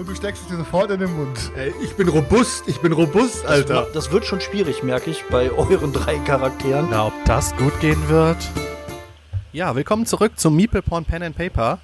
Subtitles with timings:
[0.00, 1.52] Und du steckst es dir sofort in den Mund.
[1.54, 3.82] Ey, ich bin robust, ich bin robust, Alter.
[3.82, 6.88] Das, das wird schon schwierig, merke ich, bei euren drei Charakteren.
[6.90, 8.38] Na, ob das gut gehen wird?
[9.52, 11.80] Ja, willkommen zurück zum Meeple Porn Pen and Paper.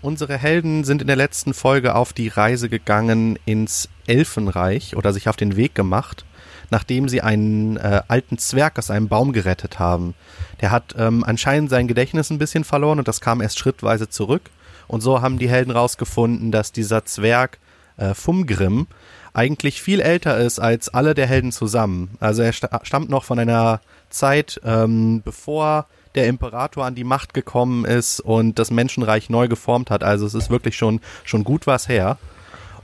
[0.00, 5.28] Unsere Helden sind in der letzten Folge auf die Reise gegangen ins Elfenreich oder sich
[5.28, 6.24] auf den Weg gemacht,
[6.70, 10.14] nachdem sie einen äh, alten Zwerg aus einem Baum gerettet haben.
[10.62, 14.48] Der hat ähm, anscheinend sein Gedächtnis ein bisschen verloren und das kam erst schrittweise zurück.
[14.88, 17.58] Und so haben die Helden rausgefunden, dass dieser Zwerg
[17.96, 18.86] äh, Fumgrim
[19.34, 22.10] eigentlich viel älter ist als alle der Helden zusammen.
[22.18, 23.80] Also er stammt noch von einer
[24.10, 29.90] Zeit, ähm, bevor der Imperator an die Macht gekommen ist und das Menschenreich neu geformt
[29.90, 30.02] hat.
[30.02, 32.18] Also es ist wirklich schon, schon gut was her.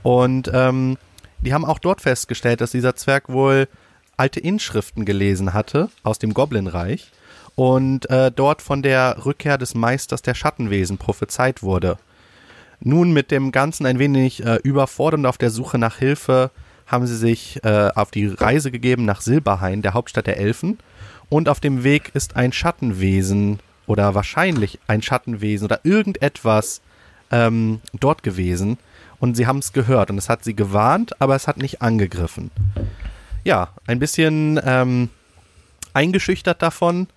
[0.03, 0.97] Und ähm,
[1.41, 3.67] die haben auch dort festgestellt, dass dieser Zwerg wohl
[4.15, 7.11] alte Inschriften gelesen hatte aus dem Goblinreich
[7.55, 11.97] und äh, dort von der Rückkehr des Meisters der Schattenwesen prophezeit wurde.
[12.81, 16.51] Nun mit dem Ganzen ein wenig äh, überfordernd auf der Suche nach Hilfe
[16.85, 20.77] haben sie sich äh, auf die Reise gegeben nach Silberhain, der Hauptstadt der Elfen.
[21.29, 26.81] Und auf dem Weg ist ein Schattenwesen oder wahrscheinlich ein Schattenwesen oder irgendetwas
[27.31, 28.77] ähm, dort gewesen.
[29.19, 32.51] Und sie haben es gehört und es hat sie gewarnt, aber es hat nicht angegriffen.
[33.43, 35.09] Ja, ein bisschen ähm,
[35.93, 37.07] eingeschüchtert davon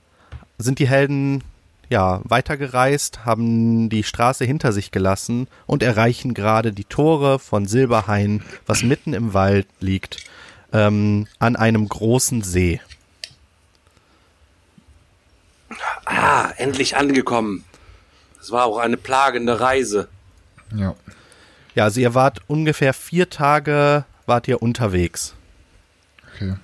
[0.58, 1.42] sind die Helden
[1.88, 8.42] ja weitergereist, haben die Straße hinter sich gelassen und erreichen gerade die Tore von Silberhain,
[8.66, 10.24] was mitten im Wald liegt,
[10.72, 12.80] ähm, an einem großen See.
[16.04, 17.64] Ah, endlich angekommen.
[18.40, 20.08] Es war auch eine plagende Reise.
[20.74, 20.94] Ja.
[21.74, 25.34] Ja, also ihr wart ungefähr vier Tage, wart ihr unterwegs.
[26.34, 26.54] Okay.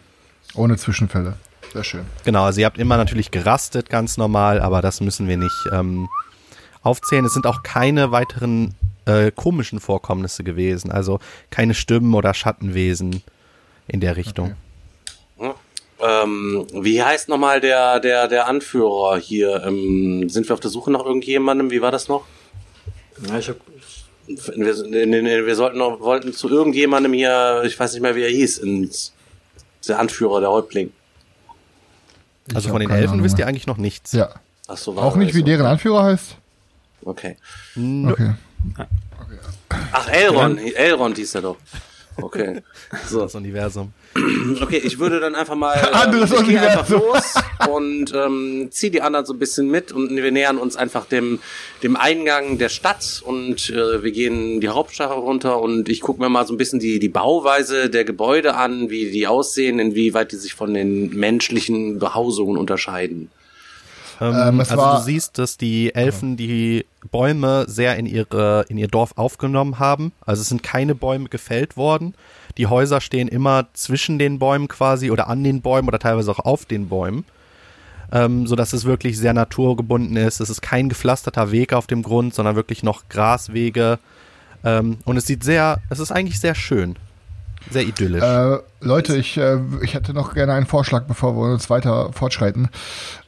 [0.55, 1.37] Ohne Zwischenfälle.
[1.75, 2.05] Sehr schön.
[2.25, 6.09] Genau, also ihr habt immer natürlich gerastet, ganz normal, aber das müssen wir nicht ähm,
[6.83, 7.25] aufzählen.
[7.25, 8.75] Es sind auch keine weiteren
[9.07, 11.19] äh, komischen Vorkommnisse gewesen, also
[11.51, 13.25] keine Stimmen oder Schattenwesen
[13.89, 14.55] in der Richtung.
[15.37, 15.55] Okay.
[16.01, 19.65] Ähm, wie heißt nochmal der, der, der Anführer hier?
[19.65, 21.73] Ähm, sind wir auf der Suche nach irgendjemandem?
[21.73, 22.25] Wie war das noch?
[23.29, 23.57] Ja, ich hab,
[24.27, 28.59] wir, wir sollten noch, wollten zu irgendjemandem hier, ich weiß nicht mehr, wie er hieß,
[28.59, 29.13] ins,
[29.89, 30.93] der Anführer, der Häuptling.
[32.49, 34.13] Ich also von den Elfen wisst ihr eigentlich noch nichts.
[34.13, 34.31] Ja.
[34.69, 35.45] Ach so, Auch nicht, wie so.
[35.45, 36.37] deren Anführer heißt?
[37.05, 37.37] Okay.
[37.77, 38.35] Okay.
[39.93, 41.57] Ach, Elrond, Elrond hieß er doch.
[42.21, 42.63] Okay.
[43.09, 43.21] So.
[43.21, 43.93] Das Universum.
[44.63, 45.75] Okay, ich würde dann einfach mal.
[45.93, 47.15] Anderes ich gehe einfach Universum.
[47.15, 47.35] los
[47.69, 51.41] und ähm, ziehe die anderen so ein bisschen mit und wir nähern uns einfach dem,
[51.83, 56.29] dem Eingang der Stadt und äh, wir gehen die Hauptstadt runter und ich gucke mir
[56.29, 60.37] mal so ein bisschen die, die Bauweise der Gebäude an, wie die aussehen, inwieweit die
[60.37, 63.31] sich von den menschlichen Behausungen unterscheiden.
[64.21, 68.79] Ähm, Ähm, also war- du siehst, dass die Elfen die Bäume sehr in ihre in
[68.79, 70.13] ihr Dorf aufgenommen haben.
[70.25, 72.15] Also es sind keine Bäume gefällt worden.
[72.57, 76.39] Die Häuser stehen immer zwischen den Bäumen quasi oder an den Bäumen oder teilweise auch
[76.41, 77.25] auf den Bäumen.
[78.13, 80.41] Ähm, so dass es wirklich sehr naturgebunden ist.
[80.41, 83.99] Es ist kein gepflasterter Weg auf dem Grund, sondern wirklich noch Graswege.
[84.63, 86.97] Ähm, und es sieht sehr, es ist eigentlich sehr schön.
[87.71, 88.23] Sehr idyllisch.
[88.23, 92.69] Äh, Leute, ich, äh, ich hätte noch gerne einen Vorschlag, bevor wir uns weiter fortschreiten.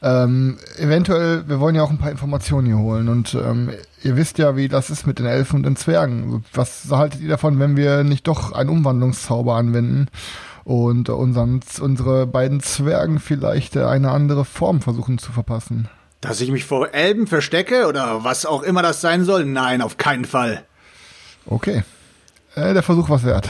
[0.01, 3.71] Ähm, eventuell, wir wollen ja auch ein paar Informationen hier holen und ähm,
[4.03, 6.45] ihr wisst ja, wie das ist mit den Elfen und den Zwergen.
[6.53, 10.07] Was haltet ihr davon, wenn wir nicht doch einen Umwandlungszauber anwenden
[10.63, 15.89] und unseren, unsere beiden Zwergen vielleicht äh, eine andere Form versuchen zu verpassen?
[16.21, 19.45] Dass ich mich vor Elben verstecke oder was auch immer das sein soll?
[19.45, 20.63] Nein, auf keinen Fall.
[21.45, 21.83] Okay.
[22.55, 23.47] Äh, der Versuch was wert.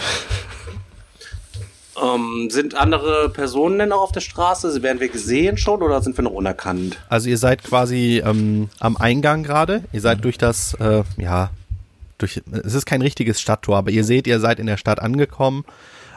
[2.01, 4.83] Ähm, sind andere Personen denn auch auf der Straße?
[4.83, 6.99] Werden wir gesehen schon oder sind wir noch unerkannt?
[7.09, 9.83] Also ihr seid quasi ähm, am Eingang gerade.
[9.91, 11.49] Ihr seid durch das, äh, ja,
[12.17, 15.65] durch, es ist kein richtiges Stadttor, aber ihr seht, ihr seid in der Stadt angekommen.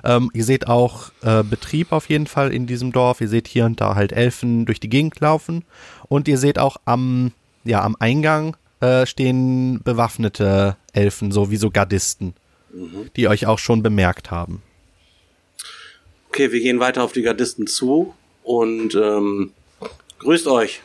[0.05, 3.21] Ähm, ihr seht auch äh, Betrieb auf jeden Fall in diesem Dorf.
[3.21, 5.65] Ihr seht hier und da halt Elfen durch die Gegend laufen.
[6.09, 7.33] Und ihr seht auch am,
[7.65, 12.35] ja, am Eingang äh, stehen bewaffnete Elfen, so wie so Gardisten,
[13.17, 14.63] die euch auch schon bemerkt haben.
[16.31, 19.53] Okay, wir gehen weiter auf die Gardisten zu und ähm,
[20.21, 20.81] grüßt euch.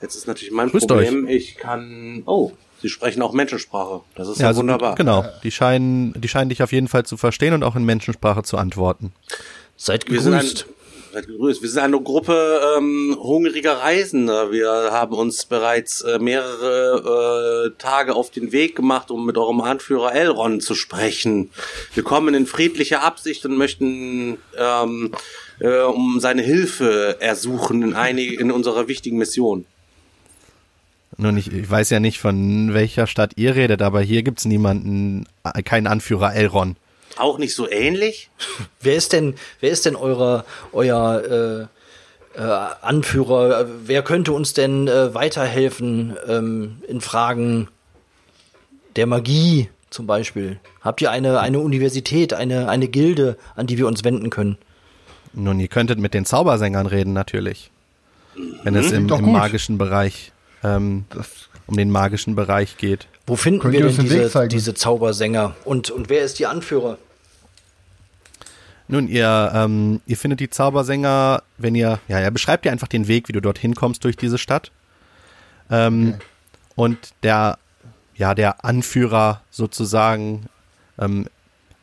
[0.00, 2.22] Jetzt ist natürlich mein Grüßt Problem, ich kann.
[2.24, 4.00] Oh, Sie sprechen auch Menschensprache.
[4.16, 4.94] Das ist Ja, ja, also, wunderbar.
[4.96, 8.42] Genau, die scheinen, die scheinen dich auf jeden Fall zu verstehen und auch in Menschensprache
[8.42, 9.12] zu antworten.
[9.76, 10.50] Seid Wir sind, ein,
[11.12, 11.62] seid gegrüßt.
[11.62, 14.50] Wir sind eine Gruppe ähm, hungriger Reisender.
[14.50, 19.60] Wir haben uns bereits äh, mehrere äh, Tage auf den Weg gemacht, um mit eurem
[19.60, 21.50] Anführer Elrond zu sprechen.
[21.94, 25.12] Wir kommen in friedlicher Absicht und möchten ähm,
[25.60, 29.66] äh, um seine Hilfe ersuchen in, einig, in unserer wichtigen Mission.
[31.18, 35.26] Nun, ich, ich weiß ja nicht, von welcher Stadt ihr redet, aber hier gibt's niemanden,
[35.44, 36.76] äh, keinen Anführer Elron.
[37.16, 38.30] Auch nicht so ähnlich?
[38.80, 41.68] Wer ist denn, wer ist denn eurer, euer
[42.36, 42.42] äh, äh,
[42.80, 43.66] Anführer?
[43.84, 47.68] Wer könnte uns denn äh, weiterhelfen ähm, in Fragen
[48.96, 50.58] der Magie zum Beispiel?
[50.80, 54.58] Habt ihr eine, eine Universität, eine, eine Gilde, an die wir uns wenden können?
[55.34, 57.70] Nun, ihr könntet mit den Zaubersängern reden, natürlich.
[58.62, 60.32] Wenn es im, im magischen Bereich,
[60.62, 61.04] ähm,
[61.66, 63.06] um den magischen Bereich geht.
[63.26, 65.54] Wo finden Könnt wir denn diese, diese Zaubersänger?
[65.64, 66.98] Und, und wer ist die Anführer?
[68.88, 73.08] Nun, ihr, ähm, ihr findet die Zaubersänger, wenn ihr, ja, er beschreibt dir einfach den
[73.08, 74.70] Weg, wie du dorthin kommst durch diese Stadt.
[75.70, 76.14] Ähm,
[76.74, 77.58] Und der,
[78.16, 80.46] ja, der Anführer sozusagen,
[80.98, 81.26] ähm,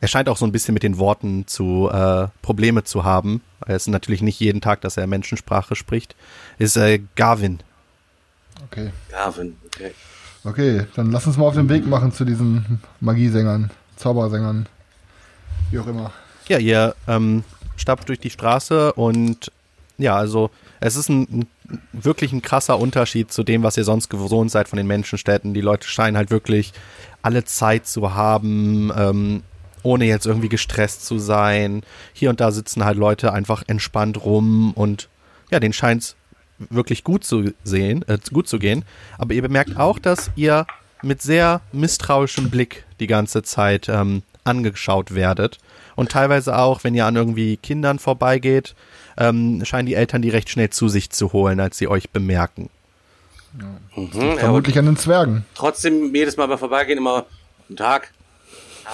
[0.00, 3.42] er scheint auch so ein bisschen mit den Worten zu äh, Probleme zu haben.
[3.66, 6.14] Es ist natürlich nicht jeden Tag, dass er Menschensprache spricht.
[6.58, 7.60] Ist äh, Garvin.
[8.64, 8.90] okay.
[9.10, 9.92] Gavin, okay.
[10.44, 14.66] Okay, dann lass uns mal auf den Weg machen zu diesen Magiesängern, Zaubersängern,
[15.70, 16.12] wie auch immer.
[16.48, 17.44] Ja, ihr ähm,
[17.76, 19.52] stapft durch die Straße und
[19.98, 20.50] ja, also
[20.80, 21.48] es ist ein, ein
[21.92, 25.54] wirklich ein krasser Unterschied zu dem, was ihr sonst gewohnt seid von den Menschenstädten.
[25.54, 26.72] Die Leute scheinen halt wirklich
[27.22, 29.42] alle Zeit zu haben, ähm,
[29.82, 31.82] ohne jetzt irgendwie gestresst zu sein.
[32.12, 35.08] Hier und da sitzen halt Leute einfach entspannt rum und
[35.50, 36.16] ja, denen scheint's
[36.68, 38.84] wirklich gut zu sehen, äh, gut zu gehen.
[39.18, 40.66] Aber ihr bemerkt auch, dass ihr
[41.02, 45.58] mit sehr misstrauischem Blick die ganze Zeit ähm, angeschaut werdet.
[45.96, 48.74] Und teilweise auch, wenn ihr an irgendwie Kindern vorbeigeht,
[49.18, 52.70] ähm, scheinen die Eltern die recht schnell zu sich zu holen, als sie euch bemerken.
[53.52, 55.44] Mhm, ja, aber Vermutlich an den Zwergen.
[55.54, 57.26] trotzdem jedes Mal beim Vorbeigehen immer
[57.66, 58.12] Guten Tag.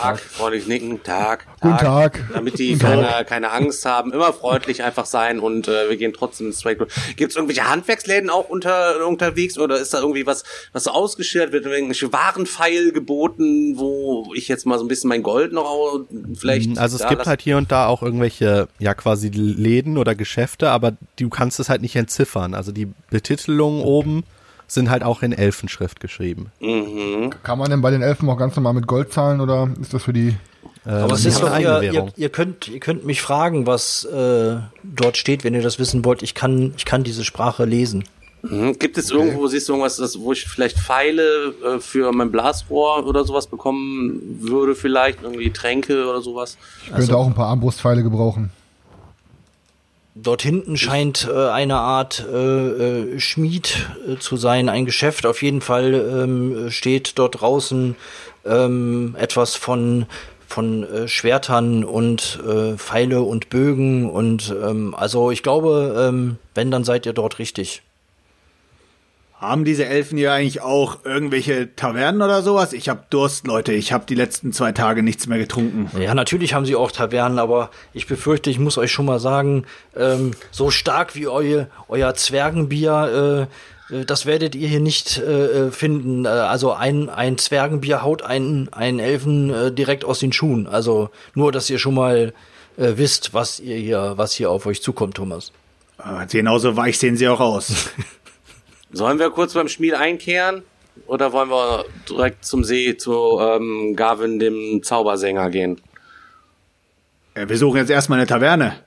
[0.01, 2.25] Tag, freundlich nicken, Tag, Guten Tag.
[2.33, 6.49] Damit die keine, keine Angst haben, immer freundlich einfach sein und äh, wir gehen trotzdem
[6.49, 6.87] ins Trade.
[7.17, 11.53] Gibt es irgendwelche Handwerksläden auch unter, unterwegs oder ist da irgendwie was, was so ausgeschildert
[11.53, 16.05] wird, irgendwelche Warenpfeil geboten, wo ich jetzt mal so ein bisschen mein Gold noch
[16.39, 16.79] vielleicht.
[16.79, 17.31] Also es gibt lasse?
[17.31, 21.69] halt hier und da auch irgendwelche, ja quasi Läden oder Geschäfte, aber du kannst es
[21.69, 22.55] halt nicht entziffern.
[22.55, 24.25] Also die Betitelungen oben
[24.67, 26.51] sind halt auch in Elfenschrift geschrieben.
[26.61, 27.31] Mhm.
[27.43, 30.03] Kann man denn bei den Elfen auch ganz normal mit Gold zahlen oder ist das
[30.03, 30.37] für die...
[30.85, 34.59] Aber es die ist doch, ihr, ihr, ihr, könnt, ihr könnt mich fragen, was äh,
[34.85, 36.23] dort steht, wenn ihr das wissen wollt.
[36.23, 38.05] Ich kann, ich kann diese Sprache lesen.
[38.43, 38.79] Mhm.
[38.79, 43.05] Gibt es irgendwo, siehst du irgendwas, das, wo ich vielleicht Pfeile äh, für mein Blasrohr
[43.05, 46.57] oder sowas bekommen würde, vielleicht irgendwie Tränke oder sowas?
[46.85, 48.51] Ich könnte auch ein paar Armbrustpfeile gebrauchen.
[50.19, 55.27] Dort hinten scheint äh, eine Art äh, äh, Schmied äh, zu sein, ein Geschäft.
[55.27, 57.97] Auf jeden Fall ähm, steht dort draußen
[58.47, 60.07] ähm, etwas von
[60.49, 66.71] von äh, Schwertern und äh, Pfeile und Bögen und ähm, also ich glaube, ähm, wenn
[66.71, 67.83] dann seid ihr dort richtig.
[69.39, 72.73] Haben diese Elfen hier eigentlich auch irgendwelche Tavernen oder sowas?
[72.73, 73.73] Ich hab Durst, Leute.
[73.75, 75.91] Ich hab die letzten zwei Tage nichts mehr getrunken.
[76.01, 79.67] Ja, natürlich haben sie auch Tavernen, aber ich befürchte, ich muss euch schon mal sagen,
[79.95, 83.49] ähm, so stark wie euer, euer Zwergenbier,
[83.91, 86.25] äh, äh, das werdet ihr hier nicht äh, äh, finden.
[86.25, 90.67] Äh, also ein, ein Zwergenbier haut einen, einen Elfen äh, direkt aus den Schuhen.
[90.67, 92.33] Also nur, dass ihr schon mal
[92.79, 95.51] wisst, was ihr hier, was hier auf euch zukommt, Thomas.
[95.99, 97.91] Äh, genauso weich sehen sie auch aus.
[98.93, 100.63] Sollen wir kurz beim Schmied einkehren?
[101.07, 105.81] Oder wollen wir direkt zum See zu ähm, Gavin, dem Zaubersänger, gehen?
[107.35, 108.83] Äh, wir suchen jetzt erstmal eine Taverne.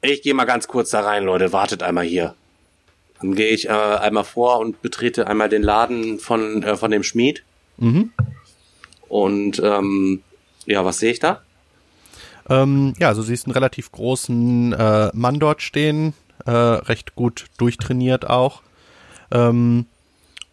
[0.00, 1.52] Ich gehe mal ganz kurz da rein, Leute.
[1.52, 2.34] Wartet einmal hier.
[3.20, 7.02] Dann gehe ich äh, einmal vor und betrete einmal den Laden von, äh, von dem
[7.02, 7.42] Schmied.
[9.08, 10.22] Und ähm,
[10.66, 11.42] ja, was sehe ich da?
[12.48, 16.14] Ähm, ja, also du siehst einen relativ großen äh, Mann dort stehen,
[16.46, 18.62] äh, recht gut durchtrainiert auch.
[19.30, 19.86] Ähm,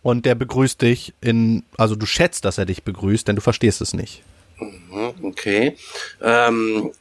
[0.03, 3.81] und der begrüßt dich in, also du schätzt, dass er dich begrüßt, denn du verstehst
[3.81, 4.23] es nicht.
[4.57, 5.77] Hm, Okay.
[6.21, 6.91] Ähm,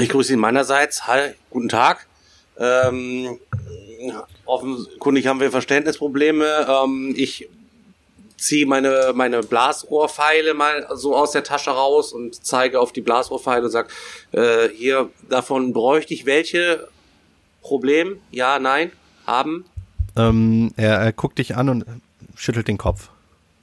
[0.00, 1.06] ich grüße ihn meinerseits.
[1.06, 2.06] Hi, guten Tag.
[2.58, 3.38] Ähm,
[4.44, 6.66] offenkundig haben wir Verständnisprobleme.
[6.68, 7.48] Ähm, ich
[8.36, 13.64] ziehe meine, meine Blasrohrpfeile mal so aus der Tasche raus und zeige auf die Blasrohrpfeile
[13.64, 13.90] und sag,
[14.32, 16.88] äh, hier, davon bräuchte ich welche?
[17.62, 18.18] Problem?
[18.30, 18.92] Ja, nein?
[19.26, 19.64] Haben?
[20.16, 21.84] Ähm, er, er guckt dich an und
[22.34, 23.10] schüttelt den Kopf.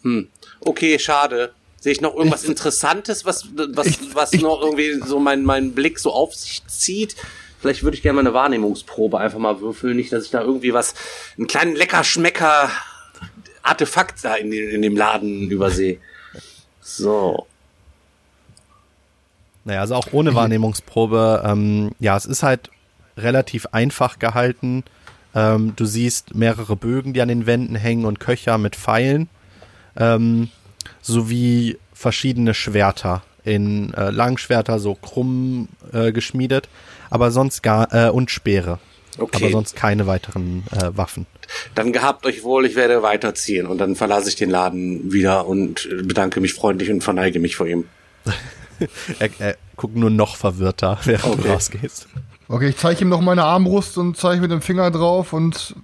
[0.03, 0.27] Hm.
[0.61, 1.53] Okay, schade.
[1.79, 5.73] Sehe ich noch irgendwas Interessantes, was, was, Ich- was ich- noch irgendwie so mein, mein
[5.73, 7.15] Blick so auf sich zieht?
[7.59, 9.95] Vielleicht würde ich gerne mal eine Wahrnehmungsprobe einfach mal würfeln.
[9.97, 10.93] Nicht, dass ich da irgendwie was,
[11.37, 12.69] einen kleinen Leckerschmecker
[13.63, 15.97] Artefakt da in, in dem Laden übersehe.
[16.81, 17.47] So.
[19.63, 21.41] Naja, also auch ohne Wahrnehmungsprobe.
[21.43, 22.69] Ähm, ja, es ist halt
[23.17, 24.83] relativ einfach gehalten.
[25.33, 29.29] Ähm, du siehst mehrere Bögen, die an den Wänden hängen und Köcher mit Pfeilen.
[29.97, 30.49] Ähm,
[31.01, 36.67] sowie verschiedene Schwerter in äh, Langschwerter, so krumm äh, geschmiedet,
[37.09, 38.79] aber sonst gar äh, und Speere.
[39.17, 39.37] Okay.
[39.37, 41.25] Aber sonst keine weiteren äh, Waffen.
[41.73, 43.65] Dann gehabt euch wohl, ich werde weiterziehen.
[43.65, 47.67] Und dann verlasse ich den Laden wieder und bedanke mich freundlich und verneige mich vor
[47.67, 47.85] ihm.
[49.19, 51.49] Er, er guckt nur noch verwirrter, während du Okay.
[51.49, 52.09] rausgehst.
[52.47, 55.75] Okay, ich zeige ihm noch meine Armbrust und zeige mit dem Finger drauf und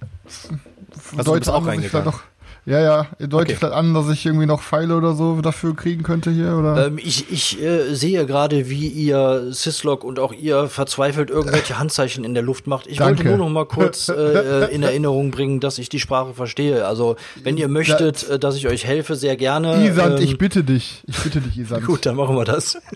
[1.16, 2.20] Also bist auch dass ich vielleicht noch,
[2.64, 3.56] ja, ja, deute Okay.
[3.56, 6.86] vielleicht an, dass ich irgendwie noch Pfeile oder so dafür kriegen könnte hier, oder?
[6.86, 12.22] Ähm, ich ich äh, sehe gerade, wie ihr Syslog und auch ihr verzweifelt irgendwelche Handzeichen
[12.22, 12.86] in der Luft macht.
[12.86, 13.24] Ich Danke.
[13.24, 16.86] wollte nur noch mal kurz äh, in Erinnerung bringen, dass ich die Sprache verstehe.
[16.86, 19.84] Also, wenn ihr möchtet, äh, dass ich euch helfe, sehr gerne.
[19.84, 21.02] Isand, Ähm, ich bitte dich.
[21.08, 21.84] Ich bitte dich, Isand.
[21.86, 22.78] Gut, dann machen wir das.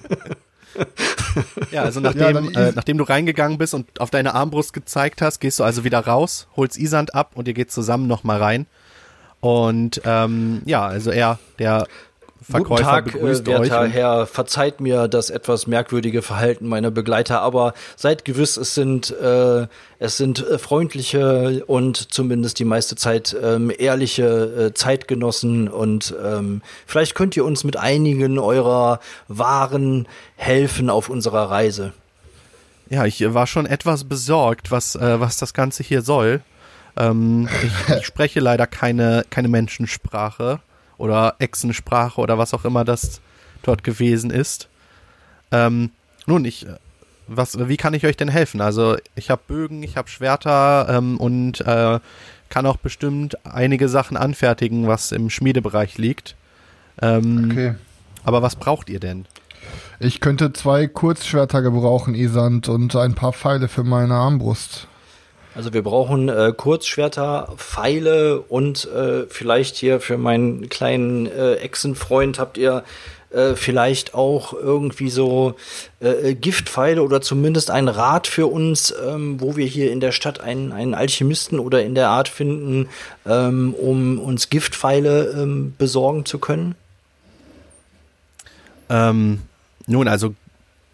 [1.70, 5.20] Ja, also Ja, nachdem, dann äh, nachdem du reingegangen bist und auf deine Armbrust gezeigt
[5.22, 8.66] hast, gehst du also wieder raus, holst Isand ab und ihr geht zusammen nochmal rein.
[9.40, 11.86] Und ähm, ja, also er, der
[12.48, 13.70] Verkäufer Guten Tag, begrüßt äh, euch.
[13.70, 14.26] werter und- Herr.
[14.26, 19.66] Verzeiht mir das etwas merkwürdige Verhalten meiner Begleiter, aber seid gewiss, es sind äh,
[19.98, 24.24] es sind äh, freundliche und zumindest die meiste Zeit ähm, ehrliche
[24.68, 31.50] äh, Zeitgenossen und ähm, vielleicht könnt ihr uns mit einigen eurer Waren helfen auf unserer
[31.50, 31.92] Reise.
[32.90, 36.42] Ja, ich äh, war schon etwas besorgt, was, äh, was das Ganze hier soll.
[36.96, 40.60] Ähm, ich, ich spreche leider keine, keine Menschensprache
[40.98, 43.20] oder Echsensprache oder was auch immer das
[43.62, 44.68] dort gewesen ist.
[45.52, 45.90] Ähm,
[46.26, 46.76] nun, ich, äh,
[47.28, 48.60] was, wie kann ich euch denn helfen?
[48.60, 51.98] Also, ich habe Bögen, ich habe Schwerter ähm, und äh,
[52.48, 56.36] kann auch bestimmt einige Sachen anfertigen, was im Schmiedebereich liegt.
[57.02, 57.74] Ähm, Okay.
[58.24, 59.24] Aber was braucht ihr denn?
[60.00, 64.88] Ich könnte zwei Kurzschwerter gebrauchen, Isand, und ein paar Pfeile für meine Armbrust.
[65.56, 72.38] Also wir brauchen äh, Kurzschwerter, Pfeile und äh, vielleicht hier für meinen kleinen äh, Echsenfreund
[72.38, 72.84] habt ihr
[73.30, 75.54] äh, vielleicht auch irgendwie so
[76.00, 80.42] äh, Giftpfeile oder zumindest ein Rat für uns, ähm, wo wir hier in der Stadt
[80.42, 82.90] einen, einen Alchemisten oder in der Art finden,
[83.24, 86.74] ähm, um uns Giftpfeile ähm, besorgen zu können.
[88.90, 89.40] Ähm,
[89.86, 90.34] nun, also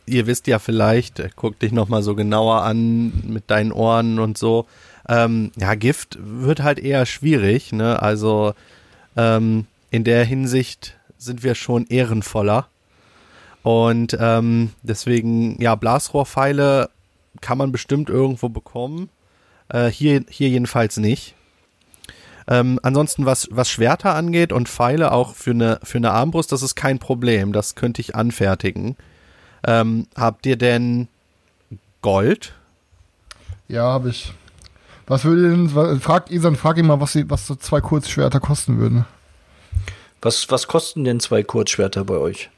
[0.06, 4.18] ihr wisst ja vielleicht, äh, guck dich noch mal so genauer an mit deinen Ohren
[4.18, 4.66] und so.
[5.08, 8.00] Ähm, ja, Gift wird halt eher schwierig, ne?
[8.00, 8.54] Also
[9.16, 12.68] ähm, in der Hinsicht sind wir schon ehrenvoller.
[13.62, 16.90] Und ähm, deswegen, ja, Blasrohrpfeile
[17.40, 19.08] kann man bestimmt irgendwo bekommen.
[19.68, 21.34] Äh, hier, hier jedenfalls nicht.
[22.48, 26.62] Ähm, ansonsten, was, was Schwerter angeht und Pfeile auch für eine, für eine Armbrust, das
[26.62, 27.52] ist kein Problem.
[27.52, 28.96] Das könnte ich anfertigen.
[29.66, 31.08] Ähm, habt ihr denn
[32.00, 32.54] Gold?
[33.68, 34.32] Ja, habe ich.
[35.06, 38.40] Was würde denn, wa- frag Isand, frag ihn mal, was, sie, was so zwei Kurzschwerter
[38.40, 39.04] kosten würden.
[40.20, 42.50] Was, was kosten denn zwei Kurzschwerter bei euch?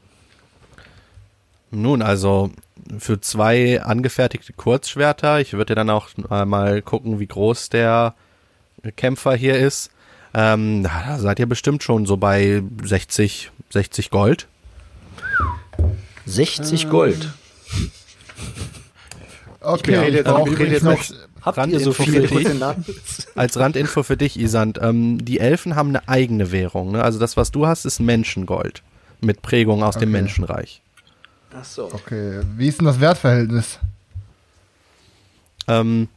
[1.70, 2.50] Nun, also
[2.98, 8.14] für zwei angefertigte Kurzschwerter, ich würde dann auch mal gucken, wie groß der
[8.96, 9.90] Kämpfer hier ist.
[10.34, 14.46] Ähm, da seid ihr bestimmt schon so bei 60, 60 Gold.
[16.26, 17.28] 60 Gold.
[19.60, 20.92] Okay, rede jetzt- brauche ich rede ich jetzt noch.
[21.00, 22.26] auch- Habt Randinfo ihr so für viele?
[22.28, 23.26] dich.
[23.34, 26.92] Als Randinfo für dich, Isand, ähm, die Elfen haben eine eigene Währung.
[26.92, 27.02] Ne?
[27.04, 28.82] Also das, was du hast, ist Menschengold.
[29.20, 30.22] Mit Prägung aus dem Okay.
[30.22, 30.80] Menschenreich.
[31.56, 31.84] Ach so.
[31.92, 33.78] Okay, wie ist denn das Wertverhältnis?
[35.68, 36.08] Ähm,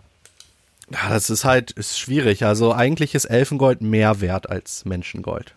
[0.92, 2.44] ja, das ist halt ist schwierig.
[2.46, 5.54] Also eigentlich ist Elfengold mehr wert als Menschengold.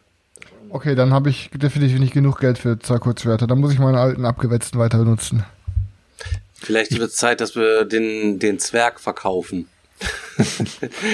[0.73, 3.49] Okay, dann habe ich definitiv nicht genug Geld für zwei Kurzschwerter.
[3.49, 5.45] Dann muss ich meine alten abgewetzten weiter benutzen.
[6.55, 9.69] Vielleicht wird es Zeit, dass wir den, den Zwerg verkaufen.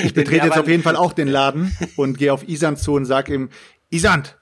[0.04, 3.06] Ich betrete jetzt auf jeden Fall auch den Laden und gehe auf Isand zu und
[3.06, 3.48] sag ihm,
[3.90, 4.36] Isand,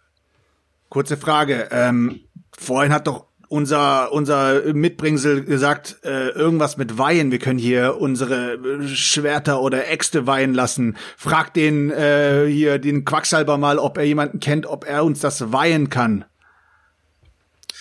[0.89, 2.21] kurze Frage, ähm,
[2.59, 8.55] vorhin hat doch unser, unser Mitbringsel gesagt, äh, irgendwas mit Weihen, wir können hier unsere
[8.55, 10.97] äh, Schwerter oder Äxte weihen lassen.
[11.17, 15.53] Frag den, äh, hier, den Quacksalber mal, ob er jemanden kennt, ob er uns das
[15.53, 16.25] weihen kann.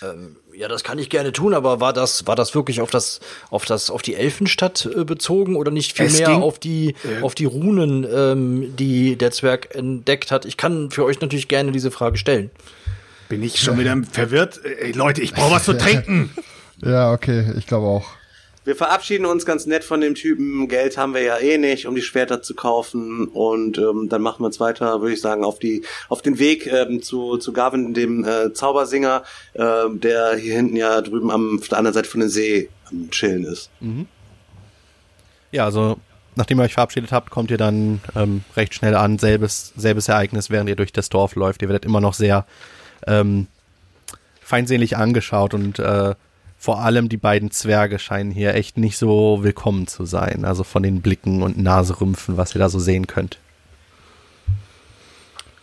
[0.03, 3.19] Ähm, ja, das kann ich gerne tun, aber war das, war das wirklich auf das,
[3.49, 7.23] auf das, auf die Elfenstadt äh, bezogen oder nicht vielmehr auf die, äh.
[7.23, 10.45] auf die Runen, ähm, die der Zwerg entdeckt hat?
[10.45, 12.51] Ich kann für euch natürlich gerne diese Frage stellen.
[13.33, 14.63] Bin ich schon wieder verwirrt?
[14.63, 16.29] Äh, Leute, ich brauche was zu trinken.
[16.85, 18.05] Ja, okay, ich glaube auch.
[18.65, 20.67] Wir verabschieden uns ganz nett von dem Typen.
[20.67, 23.27] Geld haben wir ja eh nicht, um die Schwerter zu kaufen.
[23.29, 26.67] Und ähm, dann machen wir uns weiter, würde ich sagen, auf die auf den Weg
[26.67, 29.23] ähm, zu, zu Gavin, dem äh, Zaubersinger,
[29.53, 33.09] äh, der hier hinten ja drüben am, auf der anderen Seite von dem See am
[33.11, 33.69] Chillen ist.
[33.79, 34.07] Mhm.
[35.51, 35.97] Ja, also
[36.35, 39.19] nachdem ihr euch verabschiedet habt, kommt ihr dann ähm, recht schnell an.
[39.19, 41.61] Selbes, selbes Ereignis, während ihr durch das Dorf läuft.
[41.61, 42.45] Ihr werdet immer noch sehr
[43.07, 43.47] ähm,
[44.41, 46.15] feindselig angeschaut und äh,
[46.57, 50.45] vor allem die beiden Zwerge scheinen hier echt nicht so willkommen zu sein.
[50.45, 53.37] Also von den Blicken und Naserümpfen, was ihr da so sehen könnt.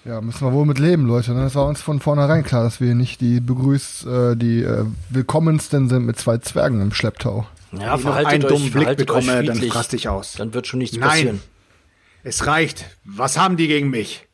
[0.05, 1.35] Ja, müssen wir wohl mit leben, Leute.
[1.35, 5.89] Das war uns von vornherein klar, dass wir nicht die begrüßt, äh, die äh, willkommensten
[5.89, 7.47] sind mit zwei Zwergen im Schlepptau.
[7.73, 10.35] Ja, Wenn verhaltet einen euch, dummen Blick bekomme, dann frast dich aus.
[10.35, 11.43] Dann wird schon nichts Nein, passieren.
[12.25, 12.85] Es reicht.
[13.05, 14.27] Was haben die gegen mich?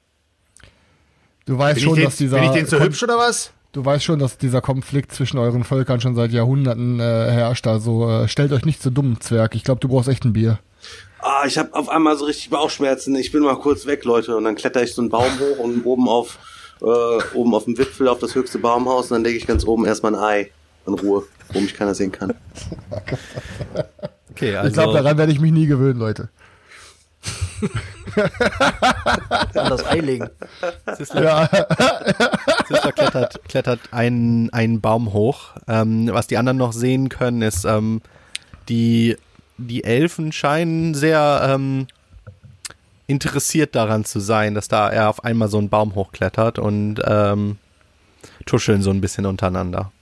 [1.47, 2.39] Du weißt bin schon, den, dass dieser.
[2.39, 3.53] Bin ich denn so hübsch oder was?
[3.73, 7.67] Du weißt schon, dass dieser Konflikt zwischen euren Völkern schon seit Jahrhunderten äh, herrscht.
[7.67, 9.55] Also äh, stellt euch nicht so dumm, Zwerg.
[9.55, 10.59] Ich glaube, du brauchst echt ein Bier.
[11.21, 13.15] Ah, ich habe auf einmal so richtig Bauchschmerzen.
[13.17, 14.37] Ich bin mal kurz weg, Leute.
[14.37, 16.39] Und dann kletter ich so einen Baum hoch und oben auf
[16.83, 16.85] äh,
[17.35, 20.15] oben auf dem Wipfel auf das höchste Baumhaus und dann lege ich ganz oben erstmal
[20.15, 20.51] ein Ei
[20.87, 22.35] in Ruhe, wo mich keiner sehen kann.
[24.31, 26.29] Okay, also ich glaube, daran werde ich mich nie gewöhnen, Leute.
[29.55, 30.29] An das Ei legen.
[30.97, 31.49] Sister, ja.
[32.69, 35.51] Sister klettert, klettert einen, einen Baum hoch.
[35.69, 38.01] Ähm, was die anderen noch sehen können, ist, ähm,
[38.69, 39.17] die,
[39.59, 41.87] die Elfen scheinen sehr ähm,
[43.07, 47.59] interessiert daran zu sein, dass da er auf einmal so einen Baum hochklettert und ähm,
[48.47, 49.93] tuscheln so ein bisschen untereinander.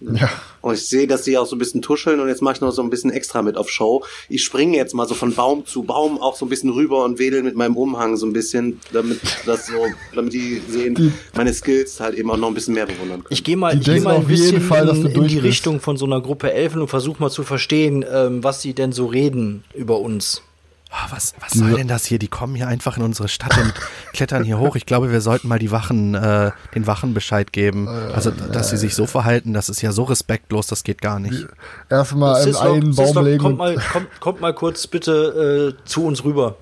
[0.00, 0.30] Ja.
[0.60, 2.70] Und ich sehe, dass sie auch so ein bisschen tuscheln und jetzt mache ich noch
[2.70, 4.04] so ein bisschen extra mit auf Show.
[4.28, 7.18] Ich springe jetzt mal so von Baum zu Baum auch so ein bisschen rüber und
[7.18, 11.52] wedel mit meinem Umhang so ein bisschen, damit das so, damit die sehen, die, meine
[11.52, 13.32] Skills halt eben auch noch ein bisschen mehr bewundern können.
[13.32, 16.06] Ich gehe mal, ich geh mal ein bisschen Fall, in, in die Richtung von so
[16.06, 19.98] einer Gruppe Elfen und versuche mal zu verstehen, ähm, was sie denn so reden über
[20.00, 20.42] uns.
[20.90, 22.18] Oh, was, was soll denn das hier?
[22.18, 23.74] Die kommen hier einfach in unsere Stadt und
[24.14, 24.74] klettern hier hoch.
[24.74, 27.88] Ich glaube, wir sollten mal die Wachen, äh, den Wachen Bescheid geben.
[27.88, 31.46] Also, dass sie sich so verhalten, das ist ja so respektlos, das geht gar nicht.
[31.90, 33.38] Erstmal im einen Baum legen.
[33.38, 36.56] Kommt mal, kommt, kommt mal kurz bitte äh, zu uns rüber.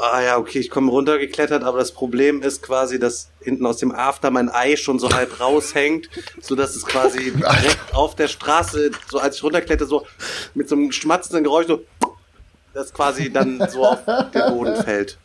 [0.00, 3.92] Ah ja, okay, ich komme runtergeklettert, aber das Problem ist quasi, dass hinten aus dem
[3.92, 6.08] After mein Ei schon so halb raushängt,
[6.40, 10.06] so dass es quasi direkt auf der Straße, so als ich runterkletter, so
[10.54, 11.84] mit so einem schmatzenden Geräusch so
[12.74, 15.18] das quasi dann so auf den Boden fällt.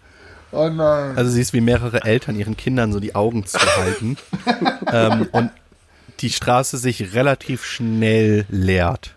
[0.51, 1.17] Oh nein.
[1.17, 4.17] Also siehst, wie mehrere Eltern ihren Kindern so die Augen zuhalten
[4.91, 5.51] ähm, und
[6.19, 9.15] die Straße sich relativ schnell leert.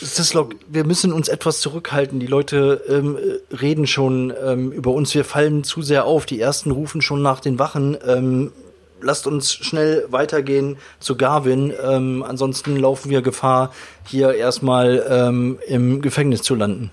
[0.00, 2.20] Sislok, wir müssen uns etwas zurückhalten.
[2.20, 3.16] Die Leute ähm,
[3.50, 5.14] reden schon ähm, über uns.
[5.14, 6.26] Wir fallen zu sehr auf.
[6.26, 7.96] Die ersten rufen schon nach den Wachen.
[8.06, 8.52] Ähm,
[9.00, 11.72] lasst uns schnell weitergehen zu Garvin.
[11.82, 13.72] Ähm, ansonsten laufen wir Gefahr,
[14.04, 16.90] hier erstmal ähm, im Gefängnis zu landen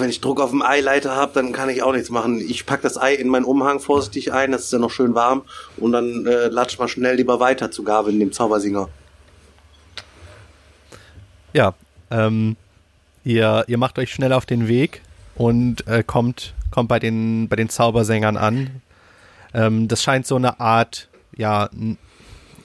[0.00, 2.40] wenn ich Druck auf dem Eileiter habe, dann kann ich auch nichts machen.
[2.40, 5.42] Ich pack das Ei in meinen Umhang vorsichtig ein, das ist ja noch schön warm,
[5.76, 8.88] und dann äh, latsch mal schnell lieber weiter zu Garvin, dem Zaubersinger.
[11.52, 11.74] Ja,
[12.10, 12.56] ähm,
[13.24, 15.02] ihr, ihr macht euch schnell auf den Weg
[15.36, 18.82] und äh, kommt, kommt bei den, bei den Zaubersängern an.
[19.52, 21.70] Ähm, das scheint so eine Art, ja,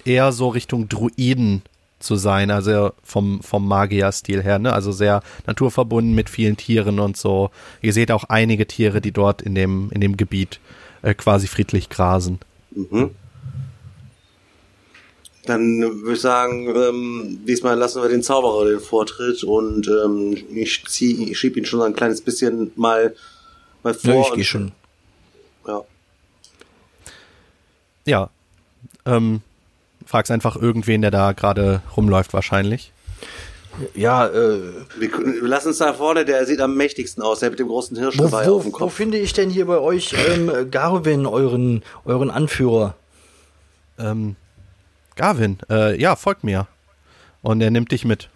[0.06, 1.62] eher so Richtung Druiden
[2.00, 4.74] zu sein, also vom, vom Magier-Stil her, ne?
[4.74, 7.52] Also sehr naturverbunden mit vielen Tieren und so.
[7.82, 10.60] Ihr seht auch einige Tiere, die dort in dem, in dem Gebiet
[11.02, 12.40] äh, quasi friedlich grasen.
[12.72, 13.12] Mhm.
[15.46, 20.86] Dann würde ich sagen, ähm, diesmal lassen wir den Zauberer den Vortritt und ähm, ich,
[20.88, 23.16] zieh, ich schieb ihn schon ein kleines bisschen mal,
[23.82, 24.14] mal vor.
[24.14, 24.72] Ja, ich gehe schon.
[25.68, 25.82] Ja.
[28.06, 28.30] Ja.
[29.06, 29.42] Ähm,
[30.10, 32.94] Fragst einfach irgendwen, der da gerade rumläuft wahrscheinlich.
[33.94, 34.60] Ja, äh.
[34.98, 38.50] Wir, lass uns da vorne, der sieht am mächtigsten aus, der mit dem großen Hirschgeweih
[38.50, 38.82] auf dem Kopf.
[38.82, 42.96] Wo finde ich denn hier bei euch ähm, Garvin, euren, euren Anführer?
[44.00, 44.36] Ähm,
[45.16, 46.66] Garvin, äh, ja, folgt mir.
[47.44, 48.30] Und er nimmt dich mit.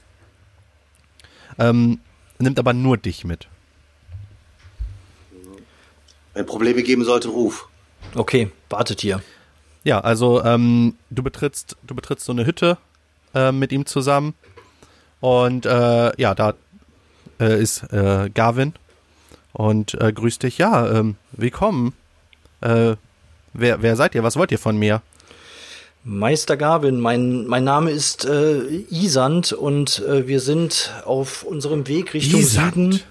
[1.57, 2.01] Ähm,
[2.37, 3.47] nimmt aber nur dich mit.
[6.35, 7.67] Wenn Probleme geben sollte, ruf.
[8.13, 9.23] Okay, wartet hier.
[9.83, 12.77] Ja, also ähm, du betrittst, du betrittst so eine Hütte
[13.35, 14.33] äh, mit ihm zusammen
[15.19, 16.53] und äh, ja, da
[17.39, 18.73] äh, ist äh, Gavin
[19.51, 20.57] und äh, grüßt dich.
[20.57, 21.93] Ja, ähm, willkommen.
[22.61, 22.95] Äh,
[23.51, 24.23] wer, wer seid ihr?
[24.23, 25.01] Was wollt ihr von mir?
[26.05, 32.73] Meister Gavin, mein, mein Name ist Isand und wir sind auf unserem Weg Richtung Isand.
[32.75, 33.01] Süden.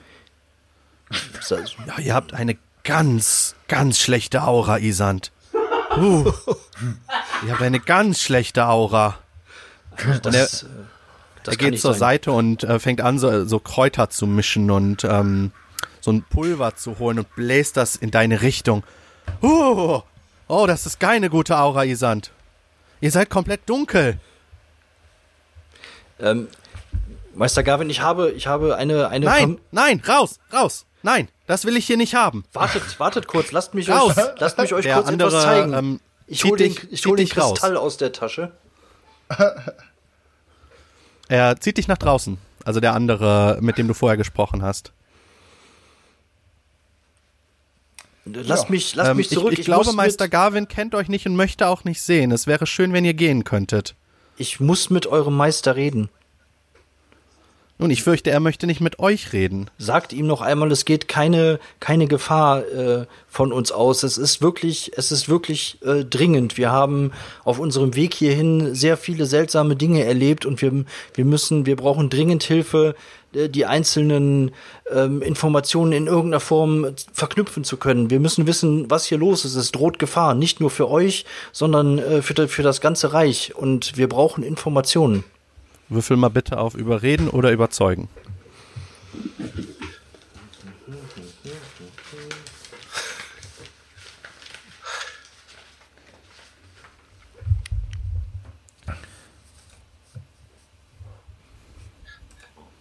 [1.86, 5.32] Ja, ihr habt eine ganz, ganz schlechte Aura, Isand.
[5.98, 6.32] Uh.
[7.46, 9.18] ihr habt eine ganz schlechte Aura.
[10.04, 10.66] Und er, Das, äh,
[11.44, 11.98] das er geht zur sein.
[12.00, 15.52] Seite und äh, fängt an, so, so Kräuter zu mischen und ähm,
[16.00, 18.84] so ein Pulver zu holen und bläst das in deine Richtung.
[19.42, 20.00] Uh.
[20.48, 22.30] Oh, das ist keine gute Aura, Isand.
[23.00, 24.18] Ihr seid komplett dunkel.
[26.20, 26.48] Ähm,
[27.34, 30.86] Meister Gavin, ich habe, ich habe eine, eine Nein, Verm- nein, raus, raus.
[31.02, 32.44] Nein, das will ich hier nicht haben.
[32.54, 34.16] Wartet, wartet kurz, lasst mich Raus.
[34.16, 35.72] euch, lasst mich euch Der kurz andere, etwas zeigen.
[35.74, 37.60] ähm, ich hole den, ich hol den dich raus.
[37.60, 38.52] Kristall aus der Tasche.
[41.28, 42.36] Er zieht dich nach draußen.
[42.64, 44.92] Also der andere, mit dem du vorher gesprochen hast.
[48.24, 49.52] Lasst mich, lasst Ähm, mich zurück.
[49.52, 52.32] Ich, ich, glaube, muss Meister mit, Garvin kennt euch nicht und möchte auch nicht sehen.
[52.32, 53.94] Es wäre schön, wenn ihr gehen könntet.
[54.36, 56.08] ich muss mit eurem Meister reden.
[57.82, 59.68] Nun, ich fürchte, er möchte nicht mit euch reden.
[59.76, 64.04] Sagt ihm noch einmal, es geht keine, keine Gefahr äh, von uns aus.
[64.04, 66.56] Es ist wirklich, es ist wirklich äh, dringend.
[66.56, 67.10] Wir haben
[67.42, 72.08] auf unserem Weg hierhin sehr viele seltsame Dinge erlebt und wir, wir müssen, wir brauchen
[72.08, 72.94] dringend Hilfe,
[73.34, 74.52] äh, die einzelnen
[74.88, 78.10] ähm, Informationen in irgendeiner Form verknüpfen zu können.
[78.10, 79.56] Wir müssen wissen, was hier los ist.
[79.56, 83.56] Es droht Gefahr, nicht nur für euch, sondern äh, für, für das ganze Reich.
[83.56, 85.24] Und wir brauchen Informationen.
[85.92, 88.08] Würfel mal bitte auf Überreden oder Überzeugen.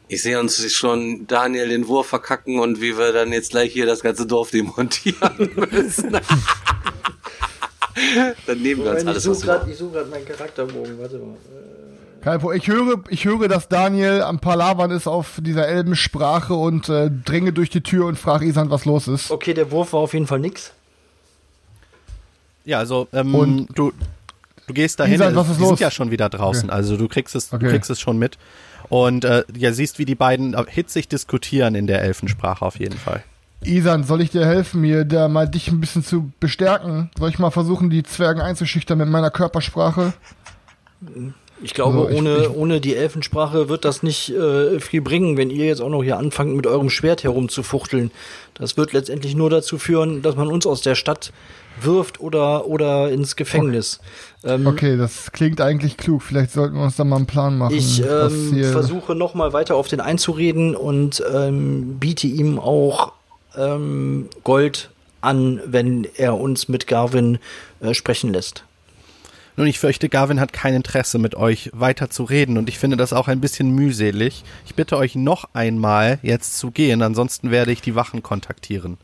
[0.07, 3.85] Ich sehe uns schon Daniel den Wurf verkacken und wie wir dann jetzt gleich hier
[3.85, 6.11] das ganze Dorf demontieren müssen.
[8.45, 10.99] dann nehmen wir uns alles, ich suche gerade meinen Charakterbogen.
[10.99, 11.37] Warte mal.
[12.21, 12.59] Kein Problem.
[12.61, 17.51] Ich höre, ich höre, dass Daniel am Palavern ist auf dieser Elbensprache und äh, dränge
[17.53, 19.31] durch die Tür und frage Isan, was los ist.
[19.31, 20.71] Okay, der Wurf war auf jeden Fall nix.
[22.63, 23.91] Ja, also ähm, Und- du,
[24.67, 25.15] du gehst dahin.
[25.15, 25.69] Isan, was ist die los?
[25.69, 26.75] sind ja schon wieder draußen, Okay.
[26.77, 27.65] also du kriegst es, Okay.
[27.65, 28.37] du kriegst es schon mit.
[28.89, 32.97] Und äh, ja, siehst, wie die beiden äh, hitzig diskutieren in der Elfensprache auf jeden
[32.99, 33.23] Fall.
[33.63, 37.09] Isan, soll ich dir helfen, mir da mal dich ein bisschen zu bestärken?
[37.17, 40.13] Soll ich mal versuchen, die Zwergen einzuschüchtern mit meiner Körpersprache?
[41.63, 45.37] Ich glaube, Also ich- ohne, ich- ohne die Elfensprache wird das nicht äh, viel bringen,
[45.37, 48.11] wenn ihr jetzt auch noch hier anfangt, mit eurem Schwert herumzufuchteln.
[48.55, 51.31] Das wird letztendlich nur dazu führen, dass man uns aus der Stadt
[51.81, 53.99] wirft oder, oder ins Gefängnis.
[54.43, 56.21] Ähm, Okay, das klingt eigentlich klug.
[56.21, 57.75] Vielleicht sollten wir uns da mal einen Plan machen.
[57.75, 63.13] Ich ähm, versuche noch mal weiter auf den einzureden und ähm, biete ihm auch
[63.57, 64.89] ähm, Gold
[65.21, 67.37] an, wenn er uns mit Garvin
[67.81, 68.63] äh, sprechen lässt.
[69.61, 72.97] Nun, ich fürchte, Garvin hat kein Interesse, mit euch weiter zu reden und ich finde
[72.97, 74.43] das auch ein bisschen mühselig.
[74.65, 78.97] Ich bitte euch noch einmal jetzt zu gehen, ansonsten werde ich die Wachen kontaktieren.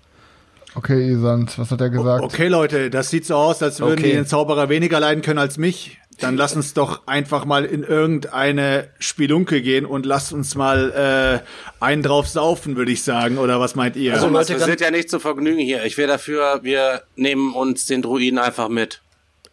[0.74, 2.24] Okay, Isan, was hat er gesagt?
[2.24, 4.10] Okay, Leute, das sieht so aus, als würden Okay.
[4.10, 6.00] die den Zauberer weniger leiden können als mich.
[6.20, 11.86] Dann lass uns doch einfach mal in irgendeine Spelunke gehen und lasst uns mal äh,
[11.86, 13.38] einen drauf saufen, würde ich sagen.
[13.38, 14.14] Oder was meint ihr?
[14.14, 15.86] Also, Thomas, Leute, wir sind ja nicht zu Vergnügen hier.
[15.86, 19.04] Ich wäre dafür, wir nehmen uns den Druiden einfach mit.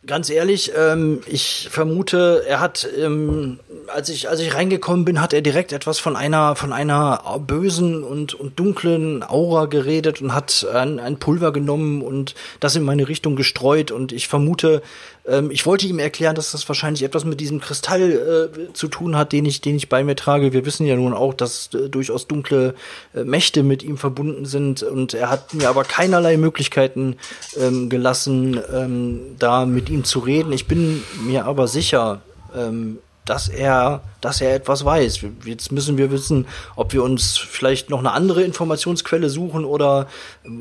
[0.06, 5.32] Ganz ehrlich, ähm, ich vermute, er hat, ähm, als ich als ich reingekommen bin, hat
[5.32, 10.66] er direkt etwas von einer von einer bösen und und dunklen Aura geredet und hat
[10.74, 13.92] ein, ein Pulver genommen und das in meine Richtung gestreut.
[13.92, 14.82] Und ich vermute,
[15.26, 19.16] ähm, ich wollte ihm erklären, dass das wahrscheinlich etwas mit diesem Kristall äh, zu tun
[19.16, 20.52] hat, den ich den ich bei mir trage.
[20.52, 22.74] Wir wissen ja nun auch, dass äh, durchaus dunkle
[23.14, 27.16] äh, Mächte mit ihm verbunden sind und er hat mir aber keinerlei Möglichkeiten
[27.58, 30.52] ähm, gelassen, ähm, da mit ihm zu reden.
[30.52, 32.20] Ich bin mir aber sicher,
[32.54, 35.20] ähm, dass er, dass er etwas weiß.
[35.44, 40.06] Jetzt müssen wir wissen, ob wir uns vielleicht noch eine andere Informationsquelle suchen oder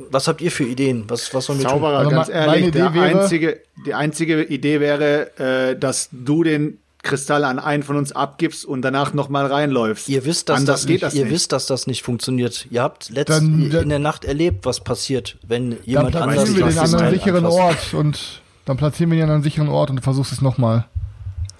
[0.09, 1.03] was habt ihr für Ideen?
[1.07, 1.73] Was, was sollen wir tun?
[1.75, 6.09] Zauberer, Also ganz ehrlich, meine der Idee wäre- einzige, die einzige Idee wäre, äh, dass
[6.11, 10.07] du den Kristall an einen von uns abgibst und danach noch mal reinläufst.
[10.07, 11.33] Ihr wisst, dass Anders das geht nicht, das ihr nicht.
[11.33, 12.65] wisst, dass das nicht funktioniert.
[12.71, 16.55] Ihr habt letzt, Dann- in der Nacht erlebt, was passiert, wenn Dann jemand anders platzieren
[16.59, 17.93] wir den an Kristall sicheren anfasst.
[17.93, 20.85] Ort und dann platzieren wir ihn an einem sicheren Ort und du versuchst es nochmal.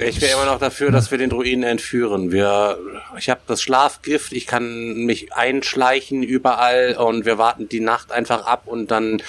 [0.06, 2.32] Ich wäre immer noch dafür, dass wir den Druiden entführen.
[2.32, 2.78] Wir,
[3.18, 8.46] ich habe das Schlafgift, ich kann mich einschleichen überall und wir warten die Nacht einfach
[8.46, 9.22] ab und dann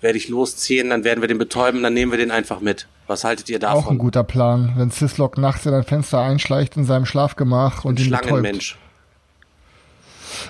[0.00, 2.86] werde ich losziehen, dann werden wir den betäuben, dann nehmen wir den einfach mit.
[3.06, 3.98] Was haltet ihr Auch ein davon?
[3.98, 8.76] guter Plan, wenn Sislock nachts in ein Fenster einschleicht in seinem Schlafgemach und ihn betäubt.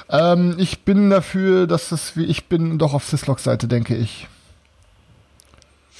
[0.08, 4.28] Ähm, ich bin dafür, dass es wie ich bin doch auf Sislocks Seite, denke ich.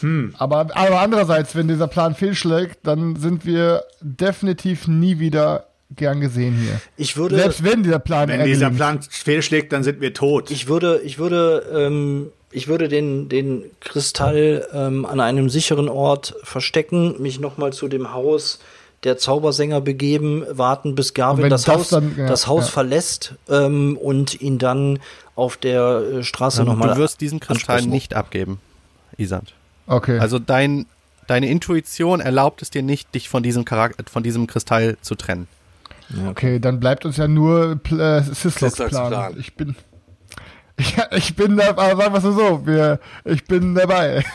[0.02, 0.34] Hm.
[0.38, 6.54] Aber, aber andererseits, wenn dieser Plan fehlschlägt, dann sind wir definitiv nie wieder gern gesehen
[6.56, 6.80] hier.
[6.96, 10.50] Ich würde, Selbst wenn dieser Plan Wenn dieser Plan fehlschlägt, dann sind wir tot.
[10.50, 16.34] ich würde, ich würde, ähm, ich würde den, den Kristall ähm, an einem sicheren Ort
[16.42, 18.58] verstecken, mich nochmal zu dem Haus
[19.04, 22.70] der Zaubersänger begeben, warten, bis Garvin das, das Haus, dann- ja, das Haus ja.
[22.72, 25.00] verlässt ähm, und ihn dann
[25.34, 26.94] auf der äh, Straße Ähm, nochmal.
[26.94, 27.90] du wirst diesen Kristall ansprechen.
[27.90, 28.60] nicht abgeben,
[29.18, 29.54] Isand.
[29.86, 30.18] Okay.
[30.18, 30.86] Also dein,
[31.26, 35.48] deine Intuition erlaubt es dir nicht, dich von diesem Charakter, von diesem Kristall zu trennen.
[36.28, 39.08] okay, dann bleibt uns ja nur äh, Sislox Sislox Plan.
[39.08, 39.34] Plan.
[39.38, 39.76] Ich bin.
[40.78, 44.24] Ich, ich bin da, aber sagen wir es so, wir, ich bin dabei.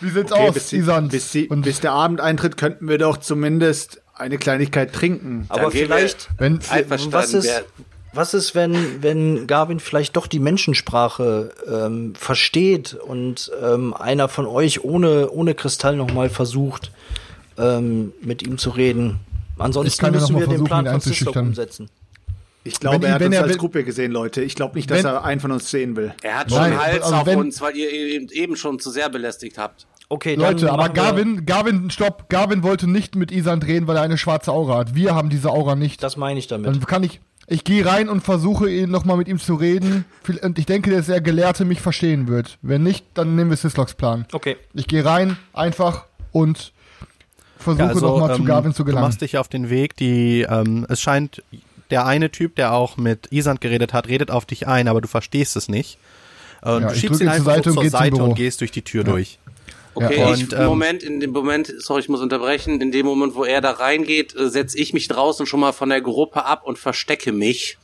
[0.00, 2.98] Wie sieht's Okay, aus, bis, die, bis, die, Und bis der Abend eintritt, könnten wir
[2.98, 5.46] doch zumindest eine Kleinigkeit trinken.
[5.48, 7.12] Aber vielleicht, wenn, Einverstanden.
[7.12, 7.64] was ist,
[8.14, 14.46] was ist, wenn, wenn Garvin vielleicht doch die Menschensprache ähm, versteht und ähm, einer von
[14.46, 16.90] euch ohne, ohne Kristall nochmal versucht,
[17.58, 19.20] ähm, mit ihm zu reden?
[19.58, 21.48] Ansonsten müssen wir den Plan von einzuschüchtern.
[21.48, 21.88] umsetzen.
[22.66, 24.42] Ich glaube, Wenn- er hat uns er als Gruppe gesehen, Leute.
[24.42, 26.14] Ich glaube nicht, dass Wenn- er einen von uns sehen will.
[26.22, 28.90] Er hat Nein, schon Hals also auf wenn- uns, weil ihr ihn eben schon zu
[28.90, 29.86] sehr belästigt habt.
[30.08, 34.18] Okay, Leute, aber Gavin, Gavin, stopp, Gavin wollte nicht mit Isand reden, weil er eine
[34.18, 34.94] schwarze Aura hat.
[34.94, 36.02] Wir haben diese Aura nicht.
[36.02, 36.66] Das meine ich damit.
[36.66, 40.04] Dann kann ich, ich gehe rein und versuche ihn nochmal mit ihm zu reden.
[40.42, 42.58] Und ich denke, dass der Gelehrte mich verstehen wird.
[42.62, 44.26] Wenn nicht, dann nehmen wir Sisloks Plan.
[44.32, 44.56] Okay.
[44.72, 46.72] Ich gehe rein, einfach und
[47.58, 49.06] versuche Ja, also, nochmal zu ähm, Gavin zu Du gelangen.
[49.06, 51.42] machst dich auf den Weg, die, ähm, es scheint,
[51.90, 55.08] der eine Typ, der auch mit Isand geredet hat, redet auf dich ein, aber du
[55.08, 55.98] verstehst es nicht.
[56.62, 58.24] Und Ja, du schiebst ihn zur einfach Seite und zur Seite Büro.
[58.30, 59.38] und gehst durch die Tür durch.
[59.94, 60.32] Okay, Ja.
[60.34, 63.34] ich, Und, im ähm, Moment, in dem Moment, sorry, ich muss unterbrechen, in dem Moment,
[63.34, 66.62] wo er da reingeht, äh, setze ich mich draußen schon mal von der Gruppe ab
[66.64, 67.78] und verstecke mich.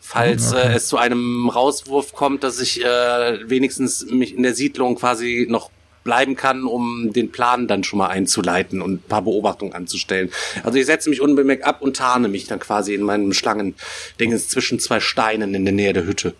[0.00, 4.94] Falls äh, es zu einem Rauswurf kommt, dass ich äh, wenigstens mich in der Siedlung
[4.94, 5.70] quasi noch
[6.04, 10.30] bleiben kann, um den Plan dann schon mal einzuleiten und ein paar Beobachtungen anzustellen.
[10.62, 14.78] Also ich setze mich unbemerkt ab und tarne mich dann quasi in meinem Schlangendingens zwischen
[14.78, 16.34] zwei Steinen in der Nähe der Hütte.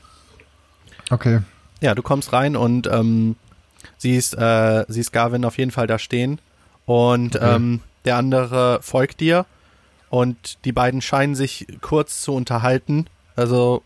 [1.10, 1.40] Okay.
[1.80, 3.34] Ja, du kommst rein und ähm,
[3.98, 6.40] siehst, äh, siehst Garvin auf jeden Fall da stehen
[6.84, 9.46] und ähm, der andere folgt dir
[10.10, 13.06] und die beiden scheinen sich kurz zu unterhalten.
[13.34, 13.82] Also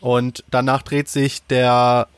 [0.00, 2.08] und danach dreht sich der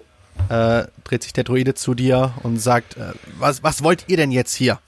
[0.48, 4.30] äh, dreht sich der Druide zu dir und sagt, äh, was was wollt ihr denn
[4.30, 4.78] jetzt hier?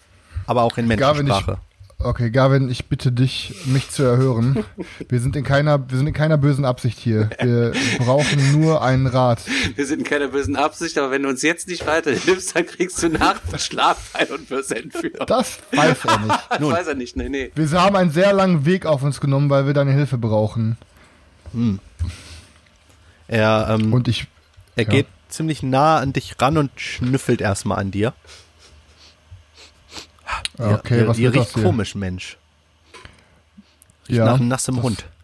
[0.47, 1.61] Aber auch in Garvin, Menschensprache.
[2.05, 4.65] Okay, Gavin, ich bitte dich, mich zu erhören.
[5.09, 7.31] Wir sind in keiner, wir sind in keiner bösen Absicht hier.
[7.41, 9.41] Wir brauchen nur einen Rat.
[9.75, 13.03] Wir sind in keiner bösen Absicht, aber wenn du uns jetzt nicht weiterhilfst, dann kriegst
[13.03, 15.29] du nachts einen Schlafpfeil und wirst entführt.
[15.29, 16.39] Das weiß er nicht.
[16.51, 17.51] Das weiß er nicht, nee, nee.
[17.55, 20.77] Wir haben einen sehr langen Weg auf uns genommen, weil wir deine Hilfe brauchen.
[23.29, 24.27] Er ähm, Und ich,
[24.77, 24.91] er ja.
[24.91, 28.13] geht ziemlich nah an dich ran und schnüffelt erstmal an dir.
[30.59, 32.37] Okay, dir, was das riecht komisch, Mensch.
[34.09, 35.05] Riecht Ja, nach nassem das- Hund.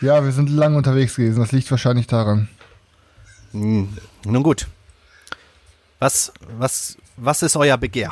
[0.00, 1.38] Ja, wir sind lang unterwegs gewesen.
[1.38, 2.48] Das liegt wahrscheinlich daran.
[3.52, 3.96] Hm.
[4.24, 4.66] Nun gut.
[6.00, 8.10] Was, was, was ist euer Begehr?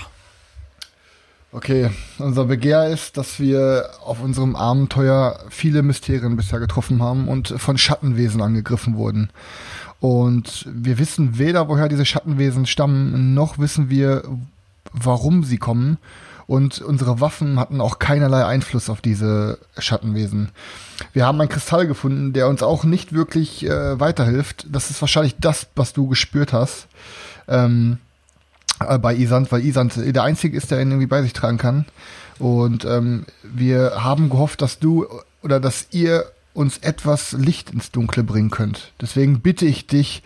[1.50, 7.48] Okay, unser Begehr ist, dass wir auf unserem Abenteuer viele Mysterien bisher getroffen haben und
[7.58, 9.30] von Schattenwesen angegriffen wurden.
[9.98, 14.22] Und wir wissen weder, woher diese Schattenwesen stammen, noch wissen wir,
[14.92, 15.98] warum sie kommen.
[16.46, 20.48] Und unsere Waffen hatten auch keinerlei Einfluss auf diese Schattenwesen.
[21.12, 24.66] Wir haben einen Kristall gefunden, der uns auch nicht wirklich äh, weiterhilft.
[24.68, 26.88] Das ist wahrscheinlich das, was du gespürt hast.
[27.46, 27.98] Ähm,
[28.80, 31.86] äh, bei Isand, weil Isand der Einzige ist, der ihn irgendwie bei sich tragen kann.
[32.40, 35.06] Und ähm, wir haben gehofft, dass du
[35.42, 38.92] oder dass ihr uns etwas Licht ins Dunkle bringen könnt.
[39.00, 40.22] Deswegen bitte ich dich,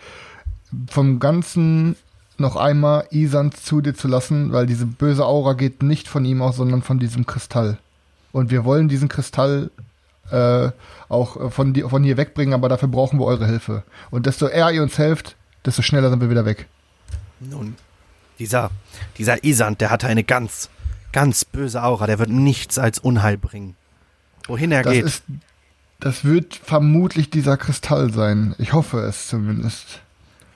[0.89, 1.95] vom Ganzen
[2.39, 6.41] noch einmal Isand zu dir zu lassen, weil diese böse Aura geht nicht von ihm
[6.41, 7.77] aus, sondern von diesem Kristall.
[8.31, 9.71] Und wir wollen diesen Kristall
[10.31, 10.69] äh,
[11.07, 13.83] auch von, die, von hier wegbringen, aber dafür brauchen wir eure Hilfe.
[14.11, 16.67] Und desto eher ihr uns helft, desto schneller sind wir wieder weg.
[17.39, 17.75] Nun,
[18.39, 18.71] dieser,
[19.17, 20.69] dieser Isand, der hatte eine ganz,
[21.11, 22.07] ganz böse Aura.
[22.07, 23.75] Der wird nichts als Unheil bringen.
[24.47, 25.05] Wohin er Das geht.
[25.05, 25.23] ist,
[25.99, 28.55] das wird vermutlich dieser Kristall sein.
[28.57, 30.01] Ich hoffe es zumindest.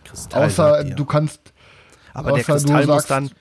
[0.03, 1.39] Kristall, Außer du kannst,
[2.19, 3.31] Aber der außer du Kristall muss dann,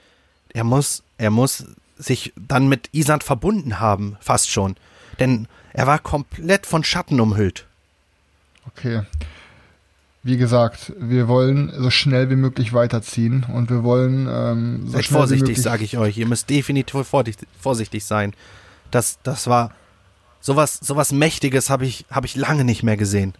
[0.50, 1.64] er muss, er muss
[1.96, 4.76] sich dann mit Isand verbunden haben, fast schon.
[5.18, 7.66] Denn er war komplett von Schatten umhüllt.
[8.66, 9.02] okay.
[10.24, 15.04] Wie gesagt, wir wollen so schnell wie möglich weiterziehen und wir wollen ähm, so Seid
[15.04, 16.18] schnell vorsichtig, sage ich euch.
[16.18, 18.34] Ihr müsst definitiv vorsichtig, sein.
[18.90, 19.72] Das, das war
[20.40, 23.32] sowas, sowas Mächtiges habe ich, habe ich lange nicht mehr gesehen.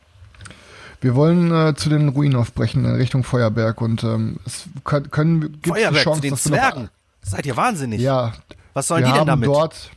[1.01, 5.41] Wir wollen äh, zu den Ruinen aufbrechen in Richtung Feuerberg und ähm, es können, können
[5.41, 6.89] gibt's Feuerberg die Chance, zu den dass wir noch- Zwergen.
[7.23, 8.01] Seid ihr wahnsinnig?
[8.01, 8.33] Ja,
[8.75, 9.49] Was sollen wir die denn haben damit?
[9.49, 9.91] dort,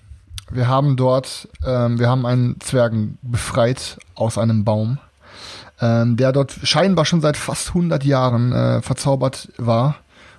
[0.52, 4.98] wir haben dort, ähm, wir haben einen Zwergen befreit aus einem Baum,
[5.80, 9.96] ähm, der dort scheinbar schon seit fast 100 Jahren äh, verzaubert war.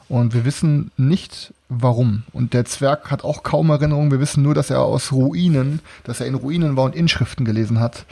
[0.08, 2.24] Und wir wissen nicht, warum.
[2.32, 4.10] Und der Zwerg hat auch kaum Erinnerungen.
[4.10, 7.80] Wir wissen nur, dass er aus Ruinen, dass er in Ruinen war und Inschriften gelesen
[7.80, 8.04] hat.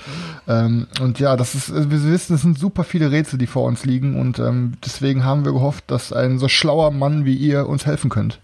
[0.49, 3.65] Ähm, und ja, das ist, äh, wir wissen, es sind super viele Rätsel, die vor
[3.65, 4.19] uns liegen.
[4.19, 8.11] Und ähm, deswegen haben wir gehofft, dass ein so schlauer Mann wie ihr uns helfen
[8.11, 8.41] könnt.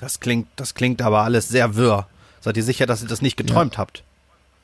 [0.00, 2.06] Das klingt, das klingt aber alles sehr wirr.
[2.40, 4.04] Seid ihr sicher, dass ihr das nicht geträumt habt?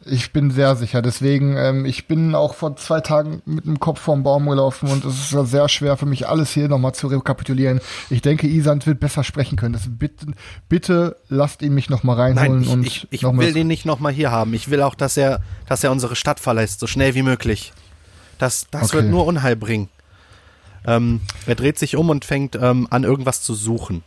[0.07, 1.01] Ich bin sehr sicher.
[1.03, 5.05] Deswegen, ähm, ich bin auch vor zwei Tagen mit dem Kopf vorm Baum gelaufen und
[5.05, 7.81] es ist sehr schwer für mich, alles hier nochmal zu rekapitulieren.
[8.11, 9.73] Ich denke, Isand wird besser sprechen können.
[9.73, 10.27] Das bitte,
[10.69, 13.67] bitte lasst ihn mich nochmal reinholen Nein, ich, und ich, ich noch mal will den
[13.67, 14.53] nicht nochmal hier haben.
[14.55, 17.73] Ich will auch, dass er, dass er unsere Stadt verlässt, so schnell wie möglich.
[18.39, 18.97] Das, das Okay.
[18.97, 19.89] wird nur Unheil bringen.
[20.87, 24.03] Ähm, er dreht sich um und fängt ähm, an, irgendwas zu suchen.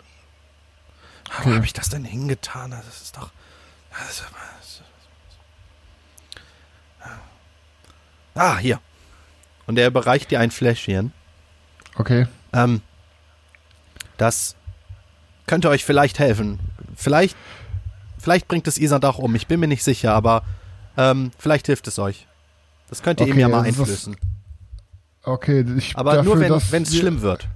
[1.29, 1.55] Wo Okay.
[1.55, 2.71] habe ich das denn hingetan?
[2.71, 3.31] Das ist doch.
[3.91, 4.23] Das ist,
[8.37, 8.79] ah, hier.
[9.65, 11.11] Und er überreicht dir ein Fläschchen.
[11.95, 12.27] Okay.
[12.53, 12.81] Ähm,
[14.17, 14.55] das
[15.45, 16.59] könnte euch vielleicht helfen.
[16.95, 17.35] Vielleicht,
[18.17, 19.35] vielleicht bringt es Isand auch um.
[19.35, 20.43] Ich bin mir nicht sicher, aber
[20.97, 22.27] ähm, vielleicht hilft es euch.
[22.89, 24.15] Das könnt ihr ihm Okay, ja mal das- einflößen.
[25.23, 27.49] Okay, ich Aber dafür, nur wenn es schlimm wird.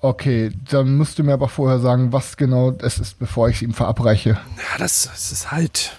[0.00, 3.62] Okay, dann musst du mir aber vorher sagen, was genau es ist, bevor ich es
[3.62, 4.30] ihm verabreiche.
[4.30, 5.96] Ja, das, das ist halt.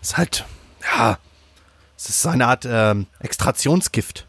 [0.00, 0.44] Das ist halt.
[0.82, 1.18] Ja.
[1.96, 4.26] Es ist so eine Art ähm, Extraktionsgift.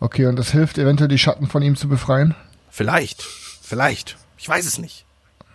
[0.00, 2.34] Okay, und das hilft eventuell, die Schatten von ihm zu befreien?
[2.70, 3.22] Vielleicht.
[3.62, 4.16] Vielleicht.
[4.36, 5.04] Ich weiß es nicht.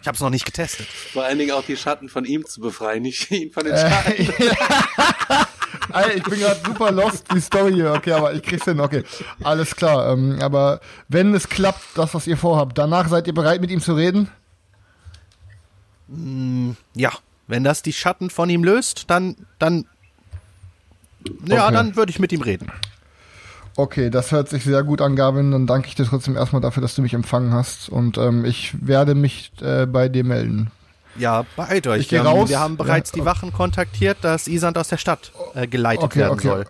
[0.02, 0.86] Ich habe es noch nicht getestet.
[0.86, 3.78] Vor allen Dingen auch die Schatten von ihm zu befreien, nicht ihn von Äh, den
[3.78, 5.48] Schatten.
[5.94, 7.94] Ey, ich bin gerade super lost, die Story hier.
[7.94, 8.82] Okay, aber ich krieg's hin.
[8.82, 9.04] Okay,
[9.42, 10.12] alles klar.
[10.12, 13.80] Ähm, aber wenn es klappt, das, was ihr vorhabt, danach seid ihr bereit, mit ihm
[13.80, 14.30] zu reden?
[16.96, 17.12] Ja.
[17.48, 19.36] Wenn das die Schatten von ihm löst, dann.
[19.60, 19.86] dann
[21.48, 21.74] ja, Okay.
[21.74, 22.72] dann würde ich mit ihm reden.
[23.76, 25.52] Okay, das hört sich sehr gut an, Gavin.
[25.52, 27.90] Dann danke ich dir trotzdem erstmal dafür, dass du mich empfangen hast.
[27.90, 30.70] Und ähm, ich werde mich äh, bei dir melden.
[31.18, 32.02] Ja, beeilt euch.
[32.02, 32.50] Ich geh Ähm, raus.
[32.50, 33.26] Wir haben bereits Ja, die.
[33.26, 36.48] Wachen kontaktiert, dass Isand aus der Stadt äh, geleitet Okay, werden okay.
[36.48, 36.66] soll.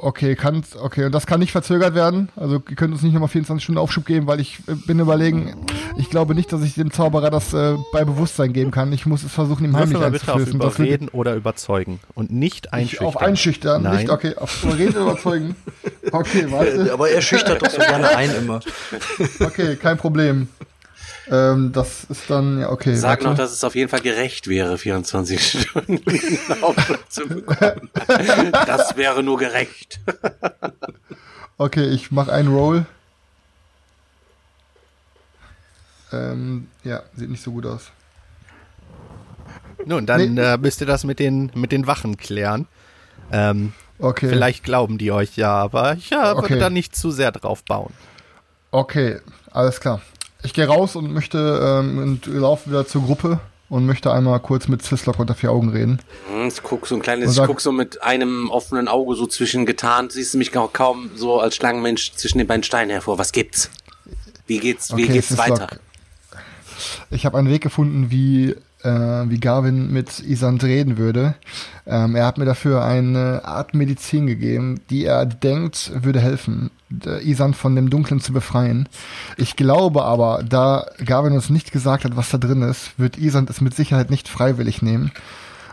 [0.00, 2.28] Okay, kann, okay, und das kann nicht verzögert werden.
[2.36, 5.56] Also ihr könnt uns nicht nochmal 24 Stunden Aufschub geben, weil ich äh, bin überlegen,
[5.98, 8.92] ich glaube nicht, dass ich dem Zauberer das äh, bei Bewusstsein geben kann.
[8.92, 10.60] Ich muss es versuchen, ihm heimlich auf einzuflößen.
[10.60, 13.06] Wird- Überreden oder Überzeugen und nicht ich einschüchtern.
[13.06, 13.96] auf einschüchtern, Nein.
[13.96, 15.56] nicht, okay, auf Überreden überzeugen.
[16.12, 16.92] Okay, warte.
[16.92, 18.60] Aber er schüchtert doch so gerne ein immer.
[19.40, 20.48] Okay, kein Problem.
[21.30, 22.94] Ähm, das ist dann, ja, okay.
[22.94, 23.24] Sag warte.
[23.24, 25.98] noch, dass es auf jeden Fall gerecht wäre, 24 Stunden
[27.10, 27.90] zu bekommen.
[28.66, 30.00] Das wäre nur gerecht.
[31.58, 32.86] Okay, ich mache einen Roll.
[36.12, 37.90] Ähm, ja, sieht nicht so gut aus.
[39.84, 40.40] Nun, dann Nee.
[40.42, 42.66] äh, müsst ihr das mit den, mit den Wachen klären.
[43.32, 44.28] Ähm, Okay.
[44.28, 46.58] Vielleicht glauben die euch ja, aber ich ja, würde Okay.
[46.60, 47.92] da nicht zu sehr drauf bauen.
[48.70, 49.16] Okay,
[49.50, 50.00] alles klar.
[50.44, 54.68] Ich gehe raus und möchte ähm, und laufe wieder zur Gruppe und möchte einmal kurz
[54.68, 55.98] mit Sislock unter vier Augen reden.
[56.30, 59.16] Hm, Ich guck so ein kleines, Und ich sag- guck so mit einem offenen Auge
[59.16, 62.90] so zwischen getarnt, siehst du mich auch kaum so als Schlangenmensch zwischen den beiden Steinen
[62.92, 63.18] hervor.
[63.18, 63.68] Was gibt's?
[64.46, 65.48] Wie geht's, wie Okay, geht's Sislock.
[65.50, 65.68] weiter?
[67.10, 68.88] Ich habe einen Weg gefunden, wie, äh,
[69.28, 71.34] wie Garvin mit Isand reden würde.
[71.86, 76.70] Ähm, er hat mir dafür eine Art Medizin gegeben, die er denkt, würde helfen,
[77.04, 78.88] äh, Isand von dem Dunklen zu befreien.
[79.36, 83.50] Ich glaube aber, da Garvin uns nicht gesagt hat, was da drin ist, wird Isand
[83.50, 85.12] es mit Sicherheit nicht freiwillig nehmen.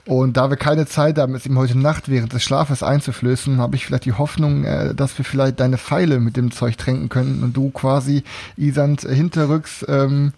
[0.05, 3.75] Und da wir keine Zeit haben, es ihm heute Nacht während des Schlafes einzuflößen, habe
[3.75, 7.43] ich vielleicht die Hoffnung, äh, dass wir vielleicht deine Pfeile mit dem Zeug tränken können
[7.43, 8.23] und du quasi
[8.55, 10.33] Isand hinterrücks ähm,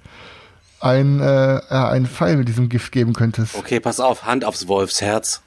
[0.79, 3.55] ein, äh, einen Pfeil mit diesem Gift geben könntest.
[3.55, 5.41] Okay, pass auf, Hand aufs Wolfsherz.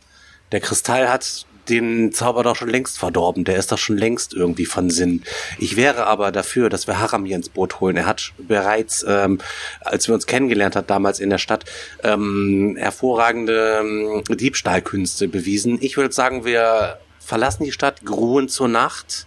[0.52, 3.44] Der Kristall hat den Zauber doch schon längst verdorben.
[3.44, 5.22] Der ist doch schon längst irgendwie von Sinn.
[5.58, 7.96] Ich wäre aber dafür, dass wir Haram ins Boot holen.
[7.96, 9.38] Er hat bereits, ähm,
[9.80, 11.64] als wir uns kennengelernt hat, damals in der Stadt,
[12.02, 15.78] ähm, hervorragende ähm, Diebstahlkünste bewiesen.
[15.80, 19.26] Ich würde sagen, wir verlassen die Stadt, gruhen zur Nacht.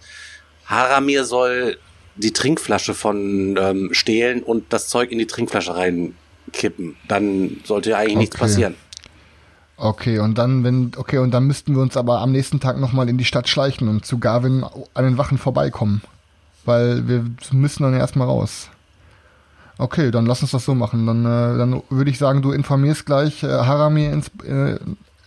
[0.66, 1.78] Haramir soll
[2.16, 6.96] die Trinkflasche von ähm, stehlen und das Zeug in die Trinkflasche reinkippen.
[7.08, 8.44] Dann sollte ja eigentlich nichts Okay.
[8.44, 8.74] passieren.
[9.76, 13.08] Okay, und dann, wenn, okay, und dann müssten wir uns aber am nächsten Tag nochmal
[13.08, 16.00] in die Stadt schleichen und zu Garvin an den Wachen vorbeikommen.
[16.64, 18.70] Weil wir müssen dann erstmal raus.
[19.76, 21.06] Okay, dann lass uns das so machen.
[21.06, 24.78] Dann, äh, dann würde ich sagen, du informierst gleich äh, Haramir ins, äh,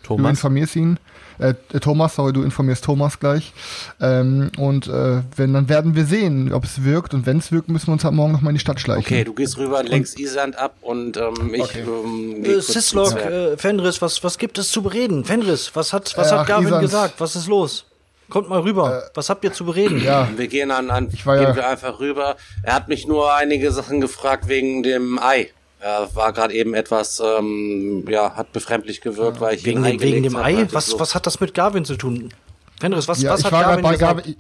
[0.04, 0.24] Thomas.
[0.24, 0.98] Du informierst ihn.
[1.40, 3.54] Äh, Thomas, sorry, du informierst Thomas gleich.
[4.02, 7.14] Ähm, und äh, wenn, dann werden wir sehen, ob es wirkt.
[7.14, 9.06] Und wenn es wirkt, müssen wir uns halt morgen nochmal in die Stadt schleichen.
[9.06, 11.84] Okay, du gehst rüber, lenkst Isand ab und ähm, ich okay.
[11.86, 15.26] ähm, äh, Sislok, äh, Fenris, was, was gibt es zu bereden?
[15.26, 16.82] Fenris, was hat, was hat Gavin Isand.
[16.82, 17.14] gesagt?
[17.20, 17.86] Was ist los?
[18.30, 19.04] Kommt mal rüber.
[19.06, 20.04] Äh, Was habt ihr zu bereden?
[20.04, 20.28] Ja.
[20.36, 22.36] Wir gehen an, an gehen ja wir einfach rüber.
[22.62, 25.50] Er hat mich nur einige Sachen gefragt wegen dem Ei.
[25.80, 29.42] Er war gerade eben etwas, ähm, ja, hat befremdlich gewirkt, ja.
[29.42, 30.68] weil ich wegen, ihn wegen dem Ei.
[30.72, 31.00] Was, so.
[31.00, 32.34] was hat das mit Garvin zu tun?
[32.80, 34.00] Fenris, was, ja, was hat Garvin gesagt?
[34.00, 34.36] Garvin,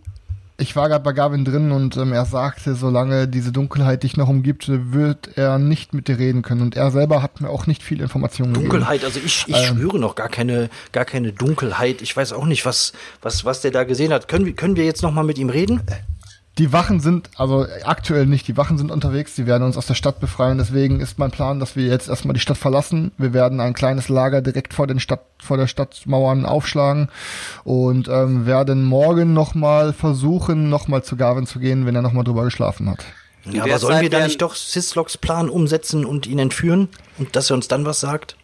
[0.59, 4.27] ich war gerade bei Garvin drin und ähm, er sagte, solange diese Dunkelheit dich noch
[4.27, 6.61] umgibt, wird er nicht mit dir reden können.
[6.61, 9.05] Und er selber hat mir auch nicht viel Informationen Dunkelheit, gegeben.
[9.05, 12.01] also ich, ich ähm, spüre noch gar keine, gar keine Dunkelheit.
[12.01, 14.27] Ich weiß auch nicht, was, was, was der da gesehen hat.
[14.27, 15.83] Können wir, können wir jetzt noch mal mit ihm reden?
[16.57, 19.93] Die Wachen sind, also aktuell nicht, die Wachen sind unterwegs, die werden uns aus der
[19.93, 20.57] Stadt befreien.
[20.57, 23.11] Deswegen ist mein Plan, dass wir jetzt erstmal die Stadt verlassen.
[23.17, 27.09] Wir werden ein kleines Lager direkt vor den Stadt, vor der Stadtmauern aufschlagen
[27.63, 32.43] und ähm, werden morgen nochmal versuchen, nochmal zu Gavin zu gehen, wenn er nochmal drüber
[32.43, 33.05] geschlafen hat.
[33.51, 36.89] Ja, aber sollen wir da nicht doch Sisloks Plan umsetzen und ihn entführen
[37.19, 38.35] und dass er uns dann was sagt?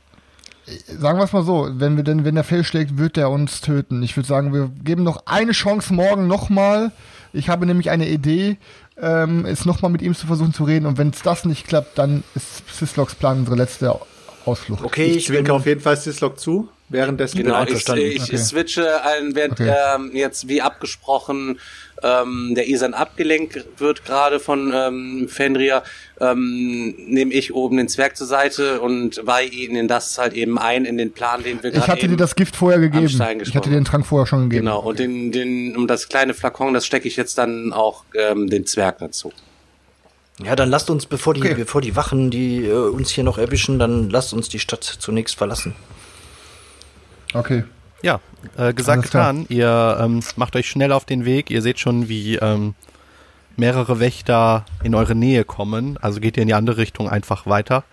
[0.88, 4.02] Sagen wir es mal so, wenn wir denn, wenn er fehlschlägt, wird er uns töten.
[4.02, 6.92] Ich würde sagen, wir geben noch eine Chance morgen nochmal
[7.34, 8.58] ich habe nämlich eine Idee,
[9.02, 10.86] ähm, es nochmal mit ihm zu versuchen zu reden.
[10.86, 14.00] Und wenn es das nicht klappt, dann ist Sisloks Plan unsere letzte
[14.46, 14.84] Ausflucht.
[14.84, 16.70] Okay, ich, ich winke auf jeden Fall Sislok zu.
[16.94, 18.38] Währenddessen genau, ich, ich, okay.
[18.38, 19.74] switche ein, während okay.
[19.96, 21.58] ähm, jetzt wie abgesprochen
[22.04, 25.82] ähm, der Isan abgelenkt wird gerade von ähm, Fenrir,
[26.20, 30.60] ähm, nehme ich oben den Zwerg zur Seite und weihe ihn in das halt eben
[30.60, 33.08] ein, in den Plan, den wir gerade Ich hatte dir das Gift vorher gegeben.
[33.42, 34.66] Ich hatte dir den Trank vorher schon gegeben.
[34.66, 38.52] Genau, und den, den, um das kleine Flakon, das stecke ich jetzt dann auch ähm,
[38.52, 39.34] den Zwerg dazu.
[40.44, 41.56] Ja, dann lasst uns, bevor die, okay.
[41.56, 45.36] bevor die Wachen, die äh, uns hier noch erwischen, dann lasst uns die Stadt zunächst
[45.36, 45.74] verlassen.
[47.34, 47.64] Okay.
[48.02, 48.20] Ja,
[48.58, 49.46] äh, gesagt, getan.
[49.50, 51.50] Ihr ähm, macht euch schnell auf den Weg.
[51.50, 52.76] Ihr seht schon, wie ähm,
[53.56, 55.98] mehrere Wächter in eure Nähe kommen.
[56.02, 57.84] Also geht ihr in die andere Richtung einfach weiter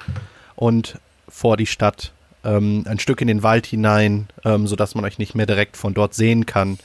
[0.57, 2.13] und vor die Stadt.
[2.43, 5.93] Ähm, ein Stück in den Wald hinein, ähm, sodass man euch nicht mehr direkt von
[5.93, 6.79] dort sehen kann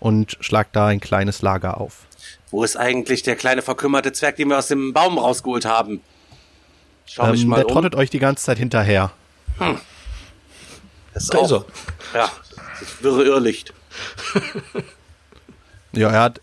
[0.00, 2.06] und schlagt da ein kleines Lager auf.
[2.50, 6.00] Wo ist eigentlich der kleine verkümmerte Zwerg, den wir aus dem Baum rausgeholt haben?
[7.06, 7.72] Schau mich ähm, mal der um.
[7.72, 9.12] trottet euch die ganze Zeit hinterher.
[9.58, 9.78] Hm.
[11.14, 11.64] Das ist da auch, ist er.
[12.20, 12.30] Ja,
[12.80, 13.72] das wirre Irrlicht.
[15.92, 16.40] ja, er hat,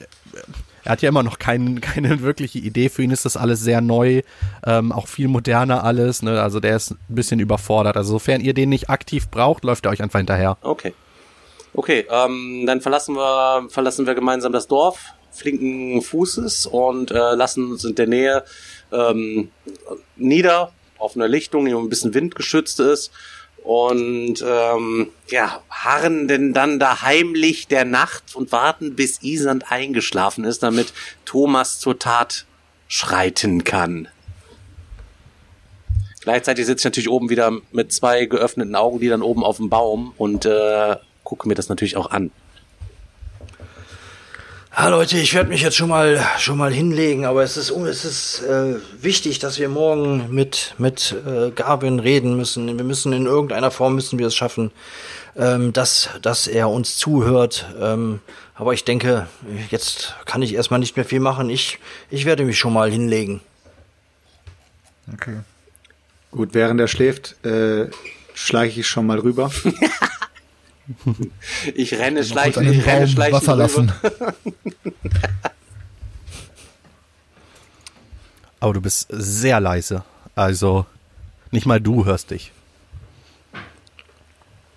[0.84, 2.90] er hat ja immer noch kein, keine wirkliche Idee.
[2.90, 4.22] Für ihn ist das alles sehr neu,
[4.66, 6.22] ähm, auch viel moderner alles.
[6.22, 6.42] Ne?
[6.42, 7.98] Also der ist ein bisschen überfordert.
[7.98, 10.58] Also sofern ihr den nicht aktiv braucht, läuft er euch einfach hinterher.
[10.62, 10.94] Okay.
[11.74, 17.72] Okay, ähm, dann verlassen wir, verlassen wir gemeinsam das Dorf, flinken Fußes und äh, lassen
[17.72, 18.44] uns in der Nähe
[18.92, 19.52] ähm,
[20.18, 23.12] nieder auf einer Lichtung, die ein bisschen windgeschützt ist
[23.64, 30.44] und ähm, ja, harren denn dann da heimlich der Nacht und warten, bis Isand eingeschlafen
[30.44, 30.94] ist, damit
[31.26, 32.46] Thomas zur Tat
[32.88, 34.08] schreiten kann.
[36.22, 40.46] Gleichzeitig sitze ich natürlich oben wieder mit zwei geöffneten Augenlidern oben auf dem Baum und
[40.46, 42.32] äh, gucke mir das natürlich auch an.
[44.74, 48.06] Ja, Leute, ich werde mich jetzt schon mal schon mal hinlegen, aber es ist es
[48.06, 52.78] ist äh, wichtig, dass wir morgen mit mit äh, Garvin reden müssen.
[52.78, 54.72] Wir müssen in irgendeiner Form müssen wir es schaffen,
[55.36, 57.66] ähm, dass dass er uns zuhört.
[57.82, 58.22] Ähm,
[58.56, 59.28] aber ich denke,
[59.72, 61.50] jetzt kann ich erstmal nicht mehr viel machen.
[61.50, 63.42] Ich ich werde mich schon mal hinlegen.
[65.14, 65.40] Okay.
[66.32, 67.90] Gut, während er schläft, äh,
[68.34, 69.52] schleiche ich schon mal rüber.
[71.76, 73.34] Ich renne schleichen, ich renne schleichen.
[73.34, 73.92] Wasser lassen.
[78.60, 80.04] Aber du bist sehr leise.
[80.36, 80.86] Also,
[81.52, 82.52] nicht mal du hörst dich.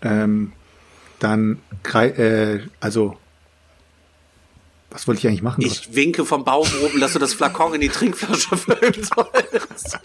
[0.03, 0.53] Ähm,
[1.19, 1.59] dann,
[1.95, 3.17] äh, also,
[4.91, 5.63] was wollte ich eigentlich machen?
[5.63, 5.97] Ich dort?
[5.97, 9.99] winke vom Baum oben, dass du das Flakon in die Trinkflasche füllen sollst.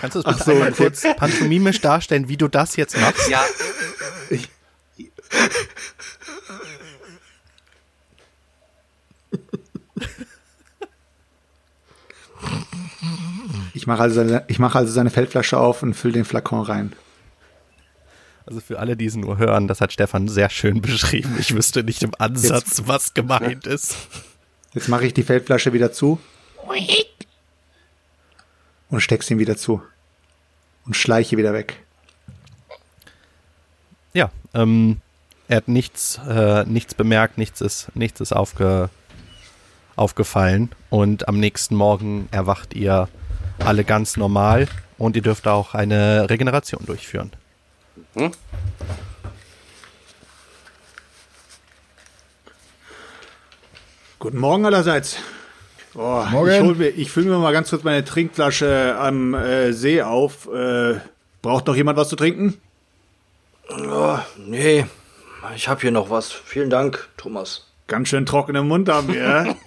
[0.00, 3.28] Kannst du es bitte so, einmal kurz pantomimisch darstellen, wie du das jetzt machst?
[3.28, 3.44] Ja.
[4.30, 4.48] Ich,
[13.74, 16.92] ich mache also, seine, ich mache also seine Feldflasche auf und fülle den Flakon rein.
[18.46, 21.36] Also für alle, die es nur hören, das hat Stefan sehr schön beschrieben.
[21.38, 23.96] Ich wüsste nicht im Ansatz, jetzt, was gemeint ist.
[24.74, 26.18] Jetzt mache ich die Feldflasche wieder zu.
[28.88, 29.82] Und steck's ihm wieder zu.
[30.84, 31.82] Und schleiche wieder weg.
[34.12, 35.00] Ja, ähm,
[35.52, 38.88] er hat nichts, äh, nichts bemerkt, nichts ist, nichts ist aufge,
[39.96, 40.70] aufgefallen.
[40.88, 43.10] Und am nächsten Morgen erwacht ihr
[43.58, 47.32] alle ganz normal und ihr dürft auch eine Regeneration durchführen.
[48.14, 48.30] Mhm.
[54.20, 55.18] Guten Morgen allerseits.
[55.94, 56.80] Oh, Morgen.
[56.80, 60.48] Ich, ich fülle mir mal ganz kurz meine Trinkflasche am äh, See auf.
[60.50, 60.94] Äh,
[61.42, 62.56] braucht noch jemand was zu trinken?
[63.68, 64.86] Oh, nee,
[65.54, 66.30] ich habe hier noch was.
[66.30, 67.66] Vielen Dank, Thomas.
[67.88, 69.56] Ganz schön trockenen Mund haben wir.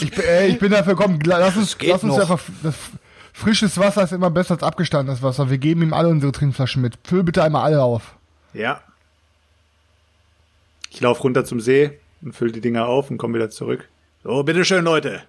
[0.00, 2.74] Ich, bin- ey, ich bin dafür, komm, lass uns, lass uns einfach, das,
[3.32, 5.50] frisches Wasser ist immer besser als abgestandenes Wasser.
[5.50, 6.98] Wir geben ihm alle unsere Trinkflaschen mit.
[7.04, 8.16] Füll bitte einmal alle auf.
[8.54, 8.80] ja.
[10.90, 13.86] Ich laufe runter zum See und fülle die Dinger auf und komme wieder zurück.
[14.24, 15.22] So, bitteschön, Leute.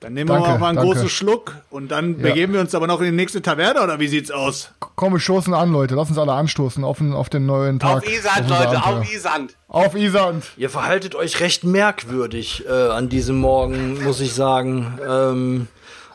[0.00, 0.92] Dann nehmen wir Danke, mal einen danke.
[0.92, 2.28] großen Schluck und dann Ja.
[2.28, 4.70] begeben wir uns aber noch in die nächste Taverne, oder wie sieht's aus?
[4.78, 5.96] Komm, wir stoßen an, Leute.
[5.96, 7.96] Lass uns alle anstoßen auf den, auf den neuen Tag.
[8.04, 9.56] Auf Isand, unser Leute, auf Isand.
[9.66, 10.44] Auf Isand.
[10.56, 14.98] ihr verhaltet euch recht merkwürdig äh, an diesem Morgen, muss ich sagen.
[15.04, 15.66] Ähm,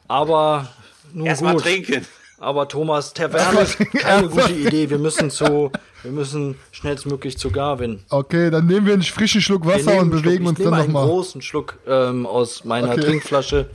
[0.07, 0.69] aber
[1.11, 1.63] nun Erstmal gut.
[1.63, 2.05] trinken.
[2.43, 4.89] Aber Thomas, Taverne ist keine gute Idee.
[4.89, 5.71] Wir müssen zu,
[6.03, 8.03] wir müssen schnellstmöglich zu Garvin.
[8.09, 10.83] Okay, dann nehmen wir einen frischen Schluck Wasser und bewegen Schluck, uns ich dann nehme
[10.83, 11.07] einen nochmal.
[11.07, 13.01] großen Schluck ähm, aus meiner Okay.
[13.01, 13.69] Trinkflasche.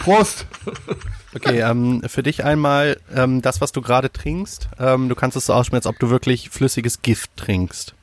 [0.00, 0.46] Prost.
[1.34, 4.68] Okay, ähm, für dich einmal ähm, das, was du gerade trinkst.
[4.78, 7.94] Ähm, du kannst es so aussprechen, als ob du wirklich flüssiges Gift trinkst.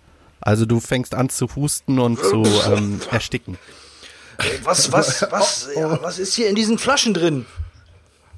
[0.41, 2.43] Also du fängst an zu husten und zu
[2.73, 3.59] ähm, ersticken.
[4.63, 7.45] Was, was, was, ja, was ist hier in diesen Flaschen drin?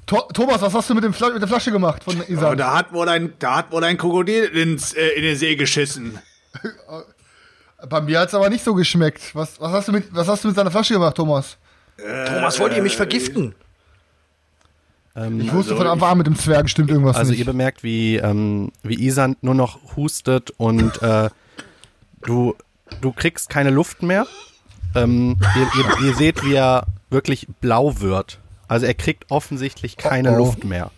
[0.06, 2.58] To Thomas, was hast du mit, dem Fla mit der Flasche gemacht von Oh, Isand?
[2.60, 6.18] da hat wohl ein, da hat wohl ein Krokodil ins, äh, in den See geschissen.
[7.88, 9.34] Bei mir hat's aber nicht so geschmeckt.
[9.34, 11.56] Was, was, hast du mit, was hast du mit seiner Flasche gemacht, Thomas?
[12.26, 13.54] Thomas, wollt ihr mich vergiften?
[15.38, 17.40] Ich wusste von Anfang an, mit dem Zwerg stimmt irgendwas Also nicht.
[17.40, 21.28] ihr bemerkt, wie, ähm, wie Isand nur noch hustet und äh,
[22.22, 22.56] du,
[23.02, 24.26] du kriegst keine Luft mehr.
[24.94, 25.68] Ähm, ihr,
[26.00, 28.38] ihr, ihr seht, wie er wirklich blau wird.
[28.72, 30.38] Also er kriegt offensichtlich keine Oh, oh.
[30.38, 30.90] Luft mehr.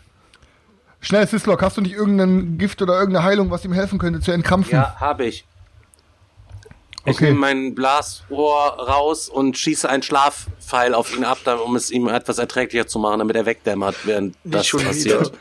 [1.01, 4.31] Schnell, Sislock, hast du nicht irgendein Gift oder irgendeine Heilung, was ihm helfen könnte zu
[4.31, 4.75] entkrampfen?
[4.77, 5.45] Ja, habe ich.
[7.05, 7.25] Ich Okay.
[7.27, 12.39] nehme mein Blasrohr raus und schieße einen Schlafpfeil auf ihn ab, um es ihm etwas
[12.39, 15.21] erträglicher zu machen, damit er wegdämmert, während das schon passiert.
[15.27, 15.39] wieder.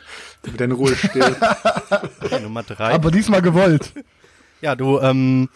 [0.50, 1.36] Mit deiner Ruhe still.
[2.20, 2.92] Okay, Nummer drei.
[2.94, 3.92] Aber diesmal gewollt.
[4.60, 5.48] Ja, du, ähm,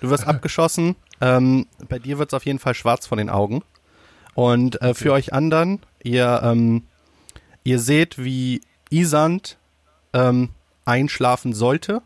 [0.00, 0.94] du wirst abgeschossen.
[1.20, 3.62] Ähm, bei dir wird's auf jeden Fall schwarz von den Augen.
[4.34, 6.84] Und äh, für euch anderen, ihr, ähm,
[7.64, 9.56] ihr seht, wie Isand
[10.12, 10.50] ähm,
[10.84, 12.02] einschlafen sollte,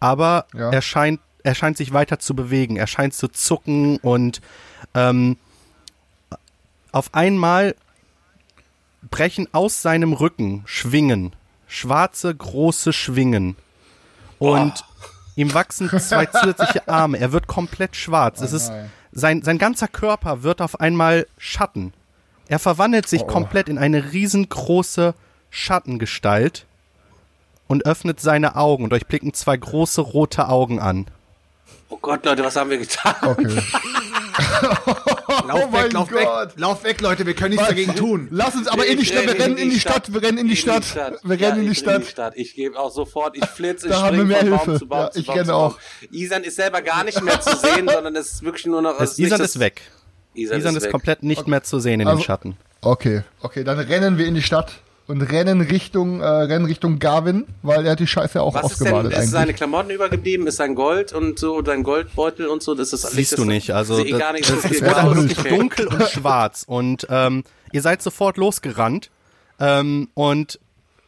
[0.00, 0.70] aber Ja.
[0.70, 2.76] er, scheint, er scheint sich weiter zu bewegen.
[2.76, 4.40] Er scheint zu zucken und
[4.94, 5.36] ähm,
[6.92, 7.74] auf einmal
[9.10, 11.34] brechen aus seinem Rücken Schwingen,
[11.68, 13.56] schwarze, große Schwingen.
[14.38, 14.84] Und
[15.36, 17.18] ihm wachsen zwei zusätzliche Arme.
[17.18, 18.40] Er wird komplett schwarz.
[18.40, 18.72] es ist,
[19.12, 21.92] sein, sein ganzer Körper wird auf einmal Schatten.
[22.48, 25.14] Er verwandelt sich komplett in eine riesengroße
[25.50, 26.66] Schattengestalt
[27.66, 31.06] und öffnet seine Augen und euch blicken zwei große rote Augen an.
[31.88, 33.14] Oh Gott, Leute, was haben wir getan?
[33.22, 33.46] Okay.
[35.46, 36.52] Lauf Oh mein weg, lauf weg, Gott.
[36.56, 38.28] lauf weg, Leute, wir können nichts dagegen tun.
[38.30, 40.48] Lass uns aber in die Stadt, wir renne rennen in die Stadt, wir rennen in
[40.48, 42.32] die Stadt, wir rennen in die Stadt.
[42.36, 44.78] Ich gebe auch sofort, ich flitze, ich springe von Baum Hilfe.
[44.78, 45.72] zu Baum Ja, zu ich Baum renne zu Baum.
[45.72, 45.78] auch.
[46.10, 49.00] Isan ist selber gar nicht mehr zu sehen, sondern es ist wirklich nur noch...
[49.00, 49.82] Es das- ist weg.
[50.36, 52.56] Isan, Isand ist, ist komplett nicht mehr zu sehen in Also- den Schatten.
[52.82, 54.72] Okay, okay, dann rennen wir in die Stadt
[55.08, 58.80] und rennen Richtung, äh, rennen Richtung Garvin, weil er hat die Scheiße auch Was ist
[58.80, 59.56] denn, ausgebadet ist seine eigentlich.
[59.56, 60.46] Klamotten übergeblieben?
[60.46, 62.74] Ist sein Gold und so, dein Goldbeutel und so?
[62.74, 63.70] Das ist Siehst das, du nicht.
[63.72, 64.48] Also das, gar nicht.
[64.48, 65.16] das, es viel wurde aus.
[65.16, 65.56] wirklich Okay.
[65.56, 69.10] dunkel und schwarz und ähm, ihr seid sofort losgerannt
[69.58, 70.60] ähm, und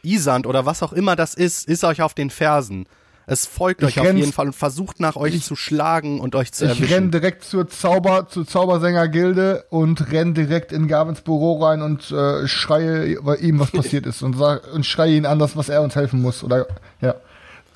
[0.03, 2.87] Isand oder was auch immer das ist, ist euch auf den Fersen.
[3.31, 6.35] Es folgt Ich euch auf renn's- jeden Fall und versucht nach euch zu schlagen und
[6.35, 6.93] euch zu Ich erwischen.
[6.95, 12.49] renn direkt zur Zauber, zur Zaubersänger-Gilde und renn direkt in Garvins Büro rein und äh,
[12.49, 15.83] schreie bei ihm, was passiert ist und sag, und schreie ihn an, dass was er
[15.83, 16.43] uns helfen muss.
[16.43, 16.67] Oder
[17.01, 17.15] ja.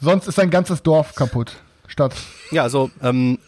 [0.00, 1.56] Sonst ist sein ganzes Dorf kaputt.
[1.86, 2.14] Stadt.
[2.50, 3.38] Ja, also ähm,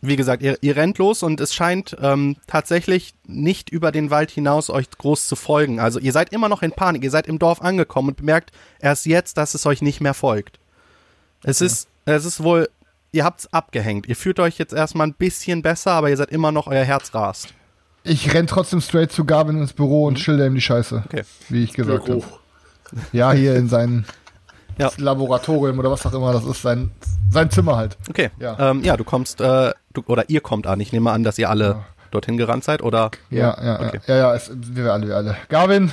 [0.00, 4.30] wie gesagt, ihr, ihr rennt los und es scheint ähm, tatsächlich nicht über den Wald
[4.30, 5.80] hinaus euch groß zu folgen.
[5.80, 9.06] Also ihr seid immer noch in Panik, ihr seid im Dorf angekommen und bemerkt erst
[9.06, 10.60] jetzt, dass es euch nicht mehr folgt.
[11.42, 12.68] Es ist, es ist wohl,
[13.12, 14.06] ihr habt's abgehängt.
[14.08, 17.14] Ihr fühlt euch jetzt erstmal ein bisschen besser, aber ihr seid immer noch, euer Herz
[17.14, 17.54] rast.
[18.04, 21.02] Ich renn trotzdem straight zu Garvin ins Büro und schilder ihm die Scheiße.
[21.06, 21.24] Okay.
[21.48, 22.22] Wie ich gesagt habe.
[23.12, 24.06] Ja, hier in sein
[24.78, 24.90] Ja.
[24.96, 26.92] Laboratorium oder was auch immer das ist, sein,
[27.32, 27.96] sein Zimmer halt.
[28.08, 28.30] Okay.
[28.38, 28.70] Ja.
[28.70, 30.78] ähm, ja du kommst, äh, du, oder ihr kommt an.
[30.78, 33.10] Ich nehme an, dass ihr alle dorthin gerannt seid, oder?
[33.28, 34.00] Ja, ja, Okay.
[34.06, 35.36] ja, ja, ja, es, wir alle, wir alle.
[35.48, 35.92] Garvin,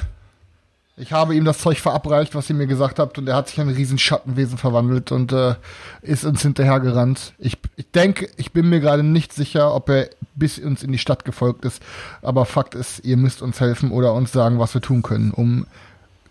[0.98, 3.58] ich habe ihm das Zeug verabreicht, was ihr mir gesagt habt, und er hat sich
[3.58, 5.56] in ein riesen Schattenwesen verwandelt und äh,
[6.02, 7.34] ist uns hinterhergerannt.
[7.38, 10.98] Ich, ich denke, ich bin mir gerade nicht sicher, ob er bis uns in die
[10.98, 11.82] Stadt gefolgt ist,
[12.22, 15.68] aber Fakt ist, ihr müsst uns helfen oder uns sagen, was wir tun können, um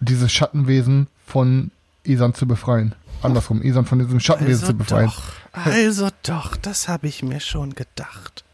[0.00, 1.70] dieses Schattenwesen von
[2.02, 2.94] Isan zu befreien.
[3.22, 5.06] Andersrum, Isan von diesem Schattenwesen zu befreien.
[5.06, 8.44] doch, also doch, das habe ich mir schon gedacht.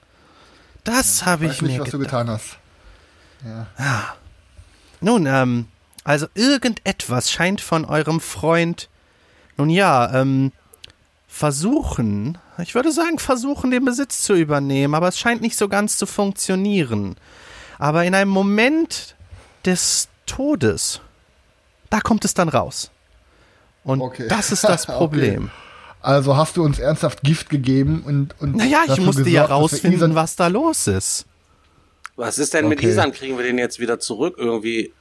[0.83, 2.57] Das habe ich Weiß nicht, mir was du getan hast.
[3.45, 4.15] Ja.
[5.01, 5.67] Nun, ähm,
[6.05, 8.89] also irgendetwas scheint von eurem Freund,
[9.57, 10.53] nun ja, ähm,
[11.29, 15.97] versuchen, ich würde sagen, versuchen, den Besitz zu übernehmen, aber es scheint nicht so ganz
[15.97, 17.17] zu funktionieren.
[17.79, 19.15] Aber in einem Moment
[19.65, 21.01] des Todes,
[21.89, 22.91] da kommt es dann raus.
[23.85, 24.27] Und Okay.
[24.29, 24.99] das ist das Okay.
[24.99, 25.51] Problem.
[26.03, 30.15] Also hast du uns ernsthaft Gift gegeben und, und Naja, ich musste gesorgt, ja rausfinden,
[30.15, 31.27] was da los ist.
[32.17, 32.89] Was ist denn mit Okay.
[32.89, 33.13] Isan?
[33.13, 34.35] Kriegen wir den jetzt wieder zurück?
[34.39, 34.93] Irgendwie.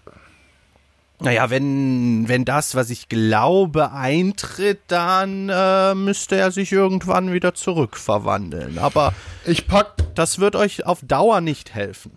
[1.22, 7.54] Naja, wenn, wenn das, was ich glaube, eintritt, dann äh, müsste er sich irgendwann wieder
[7.54, 8.78] zurückverwandeln.
[8.78, 9.14] Aber
[9.46, 12.12] Ich pack, das wird euch auf Dauer nicht helfen.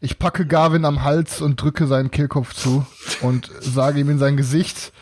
[0.00, 2.84] ich packe Garvin am Hals und drücke seinen Kehlkopf zu
[3.20, 4.92] und sage ihm in sein Gesicht,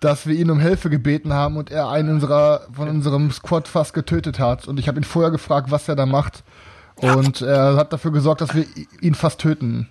[0.00, 3.94] dass wir ihn um Hilfe gebeten haben und er einen unserer, von unserem Squad fast
[3.94, 4.68] getötet hat.
[4.68, 6.42] Und ich habe ihn vorher gefragt, was er da macht.
[6.96, 8.66] Und er hat dafür gesorgt, dass wir
[9.00, 9.88] ihn fast töten.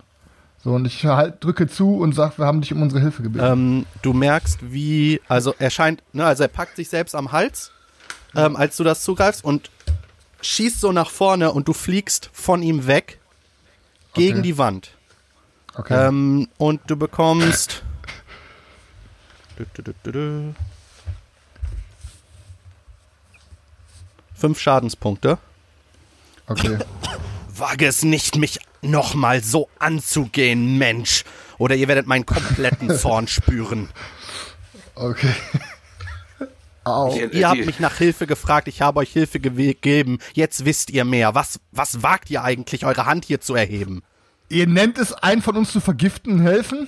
[0.63, 3.45] So, und ich halt, drücke zu und sage, wir haben dich um unsere Hilfe gebeten.
[3.45, 7.71] Ähm, du merkst, wie, also er scheint, ne, also er packt sich selbst am Hals,
[8.33, 9.69] ähm, als du das zugreifst und
[10.41, 13.19] schießt so nach vorne und du fliegst von ihm weg
[14.13, 14.41] gegen Okay.
[14.43, 14.91] die Wand.
[15.75, 16.07] Okay.
[16.07, 17.83] Ähm, und du bekommst.
[24.33, 25.37] Fünf Schadenspunkte.
[26.47, 26.77] okay.
[27.55, 31.23] Wage es nicht, mich nochmal so anzugehen, Mensch.
[31.57, 33.89] Oder ihr werdet meinen kompletten Zorn spüren.
[34.95, 35.33] Okay.
[36.83, 37.13] Au.
[37.13, 40.19] Die- Ihr habt mich nach Hilfe gefragt, ich habe euch Hilfe gegeben.
[40.33, 41.33] Jetzt wisst ihr mehr.
[41.33, 44.03] Was, was wagt ihr eigentlich, eure Hand hier zu erheben?
[44.49, 46.87] Ihr nennt es, einen von uns zu vergiften, helfen?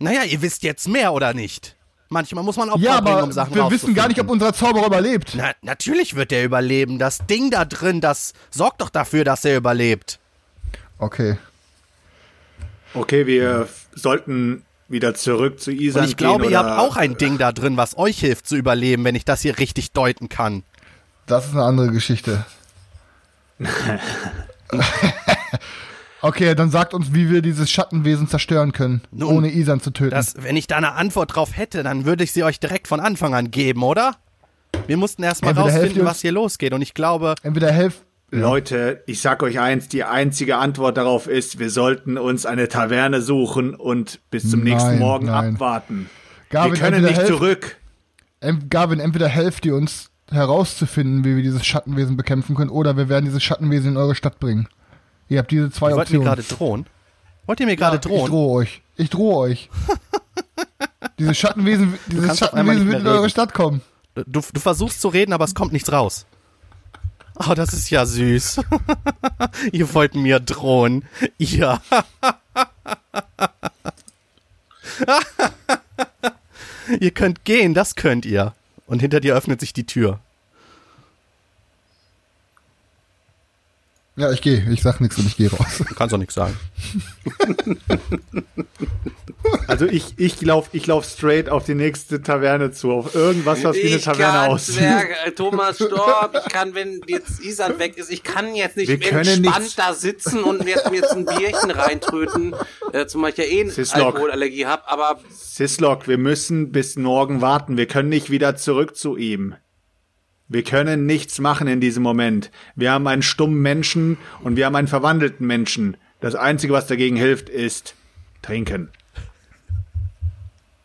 [0.00, 1.76] Naja, ihr wisst jetzt mehr, oder nicht?
[2.10, 4.52] Manchmal muss man Opfer Ja, bringen, aber um Sachen wir wissen gar nicht, ob unser
[4.52, 5.32] Zauberer überlebt.
[5.36, 6.98] Na, natürlich wird er überleben.
[6.98, 10.18] Das Ding da drin, das sorgt doch dafür, dass er überlebt.
[10.98, 11.36] Okay.
[12.94, 17.16] Okay, wir sollten wieder zurück zu Isan Und ich glaube, gehen, ihr habt auch ein
[17.16, 20.62] Ding da drin, was euch hilft zu überleben, wenn ich das hier richtig deuten kann.
[21.26, 22.44] Das ist eine andere Geschichte.
[26.20, 30.10] okay, dann sagt uns, wie wir dieses Schattenwesen zerstören können, Nun, ohne Isan zu töten.
[30.10, 33.00] Das, wenn ich da eine Antwort drauf hätte, dann würde ich sie euch direkt von
[33.00, 34.16] Anfang an geben, oder?
[34.86, 36.74] Wir mussten erstmal rausfinden, was hier losgeht.
[36.74, 38.02] Und ich glaube, Entweder helft.
[38.40, 43.20] Leute, ich sag euch eins, die einzige Antwort darauf ist, wir sollten uns eine Taverne
[43.22, 45.54] suchen und bis zum nächsten Nein, Morgen nein.
[45.54, 46.10] abwarten.
[46.50, 47.76] Garvin, wir können entweder nicht helft- zurück.
[48.40, 53.08] Em- Garvin, entweder helft ihr uns herauszufinden, wie wir dieses Schattenwesen bekämpfen können, oder wir
[53.08, 54.68] werden dieses Schattenwesen in eure Stadt bringen.
[55.28, 56.24] Ihr habt diese zwei ihr wollt mir Optionen.
[56.24, 56.86] gerade drohen.
[57.46, 58.30] Wollt ihr mir gerade Ich drohen?
[58.30, 58.82] drohe euch.
[58.96, 59.70] Ich drohe euch.
[61.18, 63.28] dieses Schattenwesen, dieses Schattenwesen wird in eure.
[63.30, 63.80] Stadt kommen.
[64.14, 66.26] Du, du versuchst zu reden, aber es kommt nichts raus.
[67.36, 68.60] Oh, das ist ja süß.
[69.72, 71.04] ihr wollt mir drohen.
[71.38, 71.80] Ihr.
[77.00, 78.54] ihr könnt gehen, das könnt ihr.
[78.86, 80.20] Und hinter dir öffnet sich die Tür.
[84.16, 84.64] Ja, ich gehe.
[84.70, 85.78] Ich sag nichts und ich gehe raus.
[85.78, 86.56] Du kannst doch nichts sagen.
[89.66, 93.76] Also ich, ich lauf, ich lauf straight auf die nächste Taverne zu, auf irgendwas, was
[93.76, 94.76] wie eine ich Taverne kann, aussieht.
[94.76, 98.98] Zwerg, Thomas Storb, ich kann, wenn jetzt Isan weg ist, ich kann jetzt nicht Wir
[98.98, 102.54] können entspannt nichts- da sitzen und jetzt, mir jetzt ein Bierchen reintröten,
[102.92, 103.72] äh, zumal ich ja eh eine.
[103.92, 107.76] Alkoholallergie habe, aber Sislok, wir müssen bis morgen warten.
[107.76, 109.54] Wir können nicht wieder zurück zu ihm.
[110.54, 112.52] Wir können nichts machen in diesem Moment.
[112.76, 115.96] Wir haben einen stummen Menschen und wir haben einen verwandelten Menschen.
[116.20, 117.96] Das Einzige, was dagegen hilft, ist
[118.40, 118.88] trinken.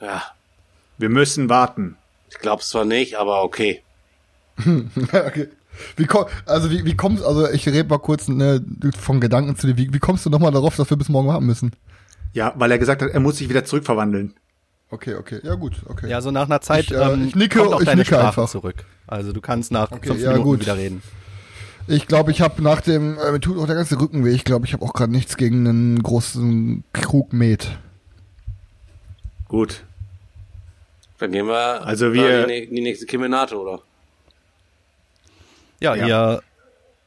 [0.01, 0.24] ja,
[0.97, 1.97] Wir müssen warten.
[2.32, 3.84] ich glaub's zwar nicht, aber okay.
[5.13, 5.49] okay.
[5.97, 8.65] Wie komm, also wie, wie kommst also ich rede mal kurz ne,
[8.99, 9.78] von Gedanken zu dir.
[9.78, 11.74] Wie, wie kommst du nochmal darauf, dass wir bis morgen warten müssen?
[12.34, 14.34] Ja, weil er gesagt hat, er muss sich wieder zurückverwandeln.
[14.91, 15.39] Okay, okay.
[15.43, 16.09] Ja gut, okay.
[16.09, 18.15] Ja, so nach einer Zeit Ich, äh, ähm, ich nicke- kommt auch ich deine nicke
[18.15, 18.49] Sprache einfach.
[18.49, 18.85] zurück.
[19.07, 20.59] Also du kannst nach Okay, fünf ja, Minuten gut.
[20.61, 21.01] wieder reden.
[21.87, 24.31] Ich glaube, ich habe nach dem, äh, mir tut auch der ganze Rücken weh.
[24.31, 27.77] Ich glaube, ich habe auch gerade nichts gegen einen großen Krug Met.
[29.47, 29.83] Gut.
[31.17, 33.81] Dann gehen wir Also da wir- in die, in die nächste Kemenate, oder?
[35.81, 36.07] Ja, Ja.
[36.33, 36.43] ihr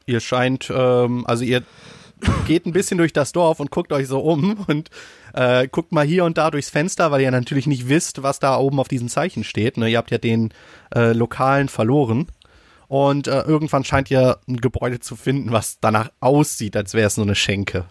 [0.05, 1.63] ihr scheint, ähm, also ihr
[2.45, 4.89] geht ein bisschen durch das Dorf und guckt euch so um und
[5.33, 8.57] äh, guckt mal hier und da durchs Fenster, weil ihr natürlich nicht wisst, was da
[8.57, 9.77] oben auf diesen Zeichen steht.
[9.77, 9.89] Ne?
[9.89, 10.53] Ihr habt ja den
[10.95, 12.27] äh, Lokalen verloren.
[12.87, 17.17] Und äh, irgendwann scheint ihr ein Gebäude zu finden, was danach aussieht, als wäre es
[17.17, 17.85] nur eine Schenke.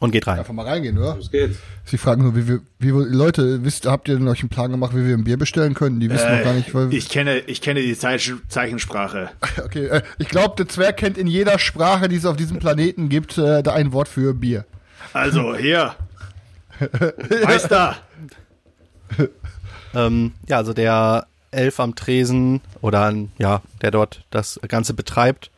[0.00, 0.38] Und geht rein.
[0.38, 1.16] Einfach mal reingehen, oder?
[1.16, 1.58] Los geht's.
[1.84, 4.70] Sie fragen nur, wie wir, wie wir, Leute, wisst, habt ihr denn euch einen Plan
[4.70, 6.00] gemacht, wie wir ein Bier bestellen können?
[6.00, 9.30] Die wissen noch gar nicht, weil, Ich kenne, ich kenne die Zeichen, Zeichensprache.
[9.64, 13.08] okay, äh, ich glaube, der Zwerg kennt in jeder Sprache, die es auf diesem Planeten
[13.08, 14.64] gibt, äh, da ein Wort für Bier.
[15.12, 15.94] Also, hier.
[17.44, 17.96] Meister.
[19.94, 25.50] Ähm, ja, also der Elf am Tresen oder ja, der dort das Ganze betreibt,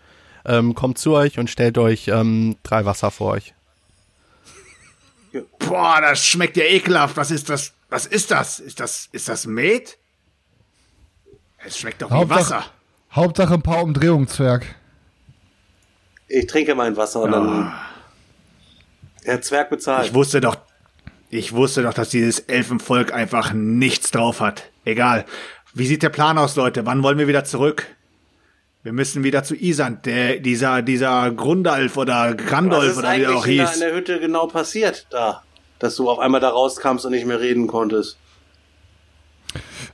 [0.45, 3.55] ähm, kommt zu euch und stellt euch ähm, drei Wasser vor euch.
[5.59, 7.17] Boah, das schmeckt ja ekelhaft.
[7.17, 7.73] Was ist das?
[7.89, 8.61] Was ist das?
[8.61, 9.99] Ist das, ist das Met?
[11.65, 12.65] Es schmeckt doch wie Hauptsache- Wasser.
[13.13, 14.65] Hauptsache ein paar Umdrehungen, Zwerg.
[16.29, 17.49] Ich trinke mein Wasser und dann.
[17.49, 17.81] Ah.
[19.27, 20.07] Der Zwerg bezahlt.
[20.07, 20.57] Ich wusste doch,
[21.29, 24.71] ich wusste doch, dass dieses Elfenvolk einfach nichts drauf hat.
[24.85, 25.27] Egal.
[25.75, 26.87] Wie sieht der Plan aus, Leute?
[26.87, 27.87] Wann wollen wir wieder zurück?
[28.83, 33.23] Wir müssen wieder zu Isand, der, dieser, dieser Grundalf oder Was Grandolf ist oder wie
[33.23, 33.75] er auch eigentlich in der, hieß.
[33.75, 35.43] in der Hütte genau passiert da?
[35.79, 38.17] Dass du auf einmal da rauskamst und nicht mehr reden konntest.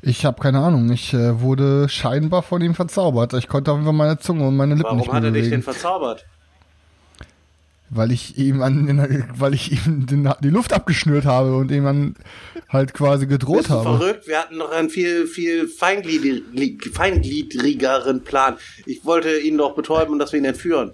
[0.03, 0.91] Ich habe keine Ahnung.
[0.93, 3.33] Ich äh, wurde scheinbar von ihm verzaubert.
[3.35, 5.31] Ich konnte auf jeden Fall meine Zunge und meine Lippen Warum nicht mehr hat er
[5.33, 6.25] dich denn bewegen, verzaubert?
[7.91, 12.15] Weil ich ihm an, weil ich ihm den, die Luft abgeschnürt habe und ihm dann
[12.69, 13.99] halt quasi gedroht Bist du habe.
[13.99, 14.27] verrückt?
[14.27, 18.57] Wir hatten noch einen viel, viel feingliedri- feingliedrigeren Plan.
[18.87, 20.93] Ich wollte ihn doch betäuben und dass wir ihn entführen.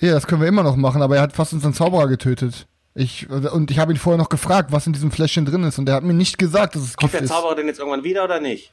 [0.00, 2.66] Ja, das können wir immer noch machen, aber er hat fast unseren Zauberer getötet.
[2.96, 5.88] Ich, und ich habe ihn vorher noch gefragt, was in diesem Fläschchen drin ist, und
[5.88, 7.30] er hat mir nicht gesagt, dass es Kommt Gift der ist.
[7.30, 8.72] Zauberer denn jetzt irgendwann wieder oder nicht?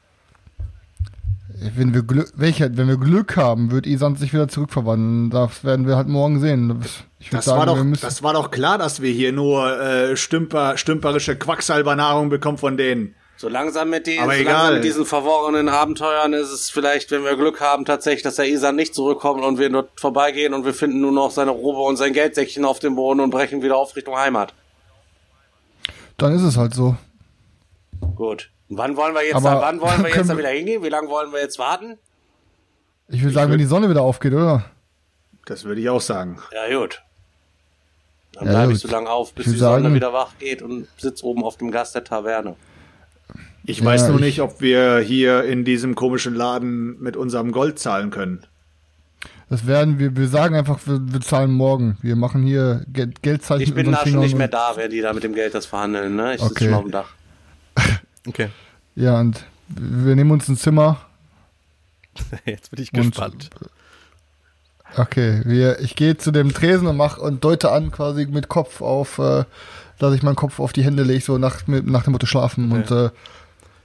[1.76, 5.30] Wenn wir Glück, welcher, wenn wir Glück haben, wird Isan sich wieder zurückverwandeln.
[5.30, 6.82] Das werden wir halt morgen sehen.
[7.20, 8.02] Ich würde Das sagen, war, doch, wir müssen.
[8.02, 13.14] das war doch klar, dass wir hier nur äh, stümper, stümperische Quacksalbernahrung bekommen von denen.
[13.38, 14.54] So langsam mit, den, Aber so egal.
[14.54, 18.48] langsam mit diesen verworrenen Abenteuern ist es vielleicht, wenn wir Glück haben, tatsächlich, dass der
[18.48, 21.98] Isan nicht zurückkommt und wir dort vorbeigehen und wir finden nur noch seine Robe und
[21.98, 24.54] sein Geldsäckchen auf dem Boden und brechen wieder auf Richtung Heimat.
[26.18, 26.96] Dann ist es halt so.
[28.16, 28.50] Gut.
[28.74, 30.82] Wann wollen wir jetzt, Aber da, wann wollen wir jetzt da wieder hingehen?
[30.82, 31.98] Wie lange wollen wir jetzt warten?
[33.10, 34.64] Ich will sagen, wenn die Sonne wieder aufgeht, oder?
[35.46, 36.38] Das würde ich auch sagen.
[36.54, 37.02] Ja, gut.
[38.34, 40.62] Dann Ja, bleibe ich so lange auf, bis die würd Sonne sagen- wieder wach geht
[40.62, 42.56] und sitz oben auf dem Gast der Taverne.
[43.66, 47.52] Ich Ja, weiß nur ich- nicht, ob wir hier in diesem komischen Laden mit unserem
[47.52, 48.46] Gold zahlen können.
[49.50, 51.98] Das werden wir, wir sagen einfach, wir, wir zahlen morgen.
[52.02, 55.12] Wir machen hier Geld, Geldzeichen Ich bin da schon nicht mehr da, wenn die da
[55.12, 56.36] mit dem Geld das verhandeln, ne?
[56.36, 56.66] Ich sitze Okay.
[56.66, 57.10] schon auf dem Dach.
[58.28, 58.50] Okay,
[58.96, 61.00] Ja, und wir nehmen uns ein Zimmer.
[62.46, 63.50] jetzt bin ich Und- gespannt.
[64.98, 68.82] Okay, wir, ich gehe zu dem Tresen und mach und deute an, quasi mit Kopf
[68.82, 69.46] auf, äh,
[70.00, 72.92] dass ich meinen Kopf auf die Hände lege, so nach, nach dem Motto schlafen und
[72.92, 73.10] äh,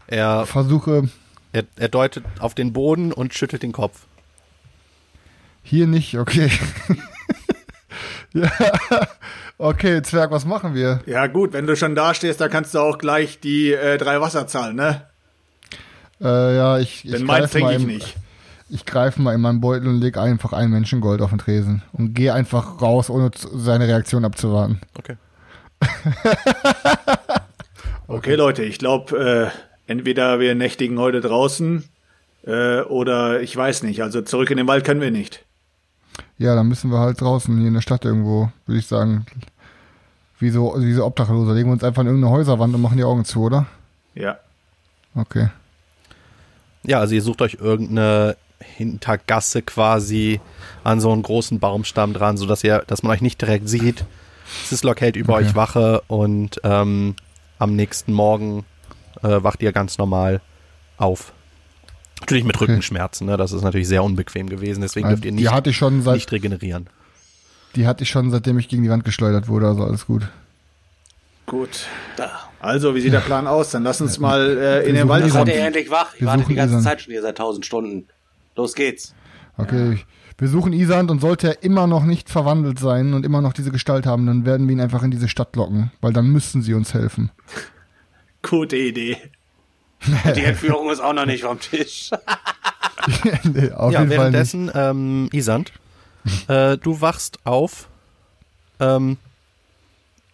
[0.08, 1.08] Er, versuche
[1.52, 4.00] er, er deutet auf den Boden und schüttelt den Kopf.
[5.62, 6.50] hier nicht, okay.
[8.34, 8.50] ja,
[9.58, 11.00] okay, Zwerg, was machen wir?
[11.06, 14.20] Ja gut, wenn du schon da stehst, da kannst du auch gleich die äh, drei
[14.20, 15.02] Wasser zahlen, ne?
[16.20, 18.16] Äh, ja, ich, ich Denn meins greife trinke ich nicht.
[18.68, 22.14] Ich greife mal in meinen Beutel und lege einfach ein Menschengold auf den Tresen und
[22.14, 24.80] gehe einfach raus, ohne seine Reaktion abzuwarten.
[24.98, 25.16] Okay.
[28.08, 29.52] Okay, Leute, ich glaube,
[29.88, 31.82] äh, entweder wir nächtigen heute draußen
[32.46, 34.02] äh, oder ich weiß nicht.
[34.02, 35.44] Also zurück in den Wald können wir nicht.
[36.38, 39.24] Ja, dann müssen wir halt draußen hier in der Stadt irgendwo, würde ich sagen,
[40.38, 41.52] wie so, wie so Obdachlose.
[41.54, 43.66] Legen wir uns einfach in irgendeine Häuserwand und machen die Augen zu, oder?
[44.14, 44.36] Ja.
[45.14, 45.48] Okay.
[46.82, 50.40] Ja, also ihr sucht euch irgendeine Hintergasse quasi
[50.84, 54.04] an so einen großen Baumstamm dran, sodass ihr, dass man euch nicht direkt sieht.
[54.66, 55.46] Sislok hält über Okay.
[55.46, 57.16] euch Wache und ähm,
[57.58, 58.64] am nächsten Morgen
[59.22, 60.40] äh, wacht ihr ganz normal
[60.98, 61.32] auf.
[62.20, 63.36] Natürlich mit Rückenschmerzen, ne?
[63.36, 66.14] Das ist natürlich sehr unbequem gewesen, deswegen dürft ihr die nicht, hatte ich schon seit,
[66.16, 66.88] nicht regenerieren.
[67.76, 70.26] die hatte ich schon seitdem ich gegen die Wand geschleudert wurde, also alles gut.
[71.46, 71.86] Gut.
[72.16, 72.30] Da.
[72.58, 73.70] Also, wie sieht der Plan aus?
[73.70, 75.66] Dann lass uns mal äh, in den Wald die Seid ihr kommen.
[75.66, 76.14] endlich wach?
[76.14, 76.82] Ich Wir warte die ganze Isan.
[76.82, 78.08] Zeit schon hier seit tausend Stunden.
[78.56, 79.14] Los geht's.
[79.56, 79.92] Okay.
[79.92, 80.06] ich-
[80.38, 83.70] Wir suchen Isand und sollte er immer noch nicht verwandelt sein und immer noch diese
[83.70, 86.74] Gestalt haben, dann werden wir ihn einfach in diese Stadt locken, weil dann müssen sie
[86.74, 87.30] uns helfen.
[88.42, 89.16] Gute Idee.
[90.04, 92.10] Die Entführung ist auch noch nicht vom Tisch.
[93.44, 94.52] nee, auf ja, jeden Fall nicht.
[94.52, 95.72] währenddessen, ähm, Isand,
[96.48, 97.88] äh, du wachst auf,
[98.80, 99.18] ähm,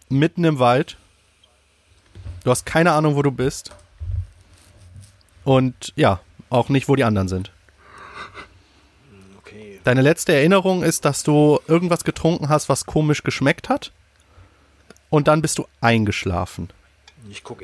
[0.09, 0.97] mitten im Wald.
[2.43, 3.71] Du hast keine Ahnung, wo du bist.
[5.43, 7.51] Und ja, auch nicht, wo die anderen sind.
[9.39, 9.79] Okay.
[9.83, 13.91] Deine letzte Erinnerung ist, dass du irgendwas getrunken hast, was komisch geschmeckt hat.
[15.09, 16.69] Und dann bist du eingeschlafen,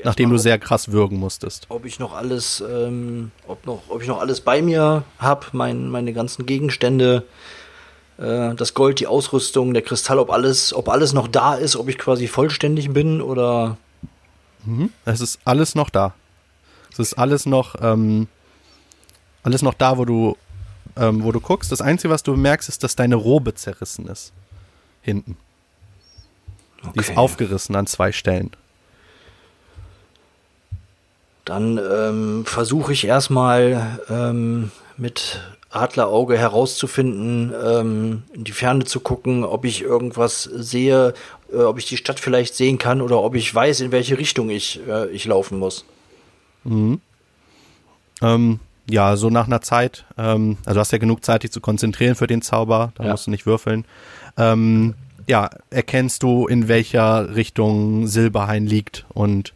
[0.04, 1.66] Nachdem du sehr krass würgen musstest.
[1.70, 5.90] ob ich noch alles, ähm, ob noch, ob ich noch alles bei mir habe, mein,
[5.90, 7.24] meine ganzen Gegenstände.
[8.18, 11.90] äh, das Gold, die Ausrüstung, der Kristall, ob alles, ob alles noch da ist, ob
[11.90, 13.78] ich quasi vollständig bin oder.
[14.66, 14.92] Mhm.
[15.06, 16.14] Es ist alles noch da.
[16.92, 18.28] Es ist alles noch, ähm,
[19.44, 20.38] alles noch da, wo du,
[20.98, 21.72] ähm, wo du guckst.
[21.72, 24.34] Das Einzige, was du bemerkst, ist, dass deine Robe zerrissen ist.
[25.02, 25.38] Hinten.
[26.82, 26.92] Okay.
[26.96, 28.52] Die ist aufgerissen an zwei Stellen.
[31.50, 35.42] Dann ähm, versuche ich erstmal ähm, mit
[35.72, 41.16] Adlerauge herauszufinden, ähm, in die Ferne zu gucken, ob ich irgendwas sehe,
[41.52, 44.52] äh, ob ich die Stadt vielleicht sehen kann oder ob ich weiß, in welche Richtung
[44.52, 45.86] ich, äh, ich laufen muss.
[46.66, 47.02] Mhm.
[48.22, 52.14] Ähm, ja, so nach einer Zeit, ähm, also hast ja genug Zeit, dich zu konzentrieren
[52.14, 53.12] für den Zauber, da ja.
[53.12, 53.86] musst du nicht würfeln.
[54.38, 54.94] Ähm,
[55.26, 59.56] ja, erkennst du, in welcher Richtung Silberhain liegt und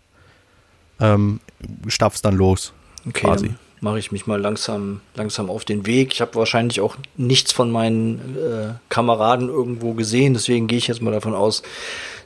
[0.99, 1.39] ähm,
[1.87, 2.73] stapfst dann los.
[3.07, 3.47] Okay, quasi.
[3.47, 6.13] dann mache ich mich mal langsam, langsam auf den Weg.
[6.13, 11.01] Ich habe wahrscheinlich auch nichts von meinen äh, Kameraden irgendwo gesehen, deswegen gehe ich jetzt
[11.01, 11.63] mal davon aus,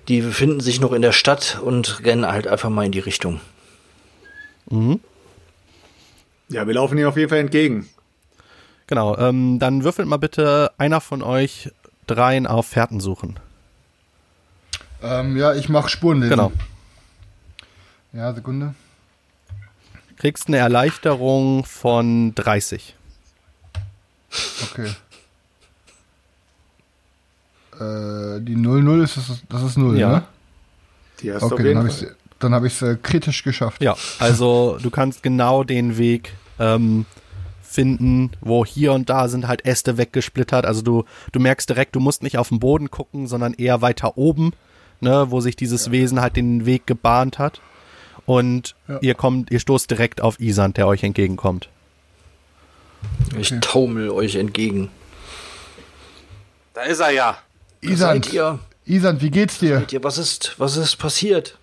[0.07, 3.41] die befinden sich noch in der Stadt und rennen halt einfach mal in die Richtung.
[4.69, 4.99] Mhm.
[6.49, 7.89] Ja, wir laufen ihr auf jeden Fall entgegen.
[8.85, 11.71] Genau, ähm, dann würfelt mal bitte einer von euch
[12.05, 13.37] dreien auf Fährten suchen.
[15.03, 16.29] Ähm, ja, ich mache Spurenlesen.
[16.29, 16.51] Genau.
[18.13, 18.75] Ja, Sekunde.
[20.17, 22.95] Kriegst eine Erleichterung von 30.
[24.63, 24.89] Okay.
[27.79, 30.09] Äh, die 00 ist das, das ist 0, ja.
[30.09, 30.23] ne?
[31.21, 32.05] Die hast okay, dann habe ich
[32.39, 33.81] dann habe ich es äh, kritisch geschafft.
[33.81, 37.05] Ja, also du kannst genau den Weg ähm,
[37.63, 40.65] finden, wo hier und da sind halt Äste weggesplittert.
[40.65, 44.17] Also du, du merkst direkt, du musst nicht auf den Boden gucken, sondern eher weiter
[44.17, 44.53] oben,
[44.99, 45.91] ne, wo sich dieses ja.
[45.91, 47.61] Wesen halt den Weg gebahnt hat.
[48.27, 48.99] Und ja.
[49.01, 51.69] ihr kommt, ihr stoßt direkt auf Isand, der euch entgegenkommt.
[53.39, 53.61] Ich okay.
[53.61, 54.91] taumel euch entgegen.
[56.73, 57.37] Da ist er ja.
[57.79, 58.29] Isand,
[58.85, 59.85] Isand, wie geht's dir?
[59.89, 60.03] Ihr?
[60.03, 61.57] Was ist, was ist passiert?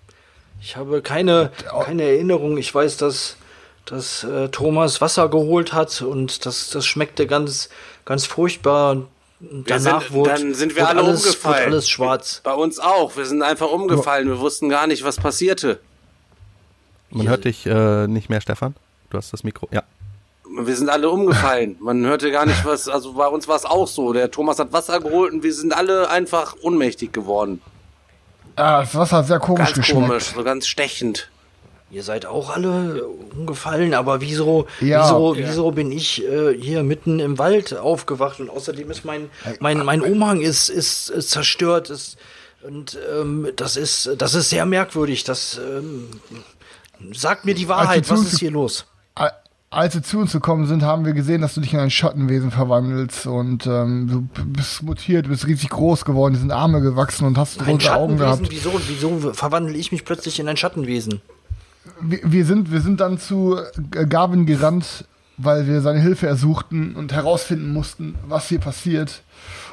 [0.59, 1.51] Ich habe keine,
[1.83, 2.57] keine Erinnerung.
[2.57, 3.37] Ich weiß, dass,
[3.85, 7.69] dass äh, Thomas Wasser geholt hat und das, das schmeckte ganz,
[8.05, 9.03] ganz furchtbar.
[9.39, 11.65] Und danach sind, wurde, dann sind wir alle alles, umgefallen.
[11.65, 12.41] alles schwarz.
[12.43, 13.15] Bei uns auch.
[13.17, 14.27] Wir sind einfach umgefallen.
[14.27, 15.79] Wir wussten gar nicht, was passierte.
[17.11, 18.75] Man hört dich äh, nicht mehr, Stefan.
[19.09, 19.69] Du hast das Mikro.
[19.71, 19.83] Ja.
[20.63, 21.75] Wir sind alle umgefallen.
[21.79, 22.87] Man hörte gar nicht was.
[22.87, 24.13] Also bei uns war es auch so.
[24.13, 27.61] Der Thomas hat Wasser geholt und wir sind alle einfach ohnmächtig geworden.
[28.55, 30.07] Ah, das Wasser hat sehr komisch ganz geschmeckt.
[30.07, 31.29] komisch, so ganz stechend.
[31.91, 35.47] Ihr seid auch alle umgefallen, aber wieso, ja, wieso, ja.
[35.47, 39.29] wieso bin ich äh, hier mitten im Wald aufgewacht und außerdem ist mein,
[39.59, 42.17] mein, mein Umhang ist, ist, ist zerstört ist,
[42.65, 45.23] und ähm, das ist, das ist sehr merkwürdig.
[45.23, 46.09] Das ähm,
[47.13, 48.09] sagt mir die Wahrheit.
[48.09, 48.85] Was ist hier los?
[49.75, 52.49] als wir zu uns gekommen sind, haben wir gesehen, dass du dich in ein Schattenwesen
[52.49, 57.37] verwandelst und ähm, du bist mutiert, bist riesig groß geworden, die sind Arme gewachsen und
[57.37, 58.49] hast rote Augen gehabt.
[58.49, 61.21] Wieso, wieso verwandle ich mich plötzlich in ein Schattenwesen?
[61.99, 65.05] Wir, wir, sind, wir sind dann zu äh, Gavin gerannt,
[65.37, 69.23] weil wir seine Hilfe ersuchten und herausfinden mussten, was hier passiert.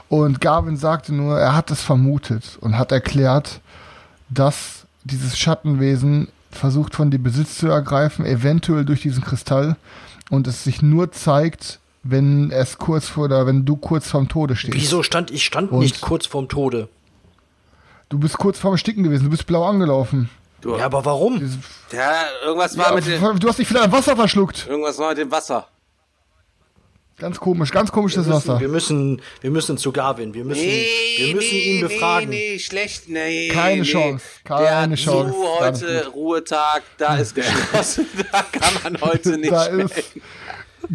[0.08, 3.60] Und Gavin sagte nur, er hat es vermutet und hat erklärt,
[4.28, 9.76] dass dieses Schattenwesen versucht von dir Besitz zu ergreifen, eventuell durch diesen Kristall
[10.30, 14.56] und es sich nur zeigt, wenn es kurz vor oder wenn du kurz vorm Tode
[14.56, 14.74] stehst.
[14.74, 16.88] Wieso stand ich stand und nicht kurz vorm Tode?
[18.08, 20.28] Du bist kurz vorm Sticken gewesen, du bist blau angelaufen.
[20.60, 21.40] Du, ja, aber warum?
[21.90, 23.40] Ja, irgendwas war ja, mit dem.
[23.40, 24.66] Du hast dich vielleicht Wasser verschluckt.
[24.68, 25.66] Irgendwas war mit dem Wasser.
[27.22, 28.60] Ganz komisch, ganz komisches wir müssen, Wasser.
[28.60, 30.34] Wir müssen, wir müssen zu Garvin.
[30.34, 30.86] Wir müssen, nee,
[31.18, 32.30] wir müssen nee, ihn befragen.
[32.30, 33.46] Nee, nee, schlecht, nee.
[33.46, 35.32] Keine Chance, keine der Chance.
[35.32, 40.02] So heute Ruhetag, da ist geschlossen, da kann man heute nicht da ist,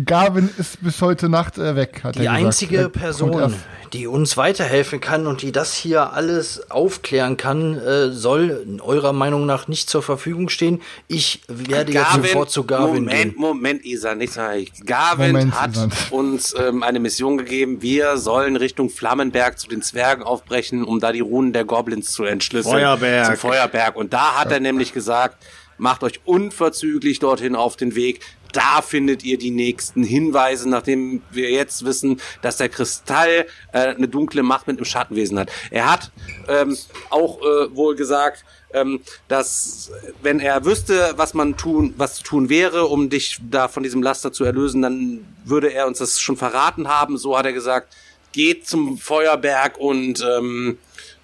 [0.06, 2.40] Garvin ist bis heute Nacht äh, weg, hat die er gesagt.
[2.40, 3.54] Die einzige Person,
[3.94, 9.46] die uns weiterhelfen kann und die das hier alles aufklären kann, äh, soll eurer Meinung
[9.46, 10.82] nach nicht zur Verfügung stehen.
[11.08, 13.34] Ich werde Garvin, jetzt sofort zu Garvin Moment, gehen.
[13.38, 14.72] Moment, Isa, nicht ich.
[14.86, 15.92] Garvin Moment, hat Isan.
[16.12, 17.82] uns ähm, eine Mission gegeben.
[17.82, 22.24] Wir sollen Richtung Flammenberg zu den Zwergen aufbrechen, um da die Runen der Goblins zu
[22.24, 22.76] entschlüsseln.
[22.76, 23.26] Feuerberg.
[23.26, 23.96] Zum Feuerberg.
[23.96, 24.56] Und da hat ja.
[24.56, 25.38] er nämlich gesagt,
[25.78, 28.22] macht euch unverzüglich dorthin auf den Weg
[28.58, 34.08] da findet ihr die nächsten Hinweise, nachdem wir jetzt wissen, dass der Kristall äh, eine
[34.08, 35.52] dunkle Macht mit dem Schattenwesen hat.
[35.70, 36.12] Er hat
[36.48, 36.76] ähm,
[37.12, 39.92] auch äh, wohl gesagt, ähm, dass
[40.24, 44.02] wenn er wüsste, was man tun, was zu tun wäre, um dich da von diesem
[44.02, 47.20] Laster zu erlösen, dann würde er uns das schon verraten haben.
[47.20, 47.96] So hat er gesagt,
[48.32, 50.80] geht zum Feuerberg und ähm,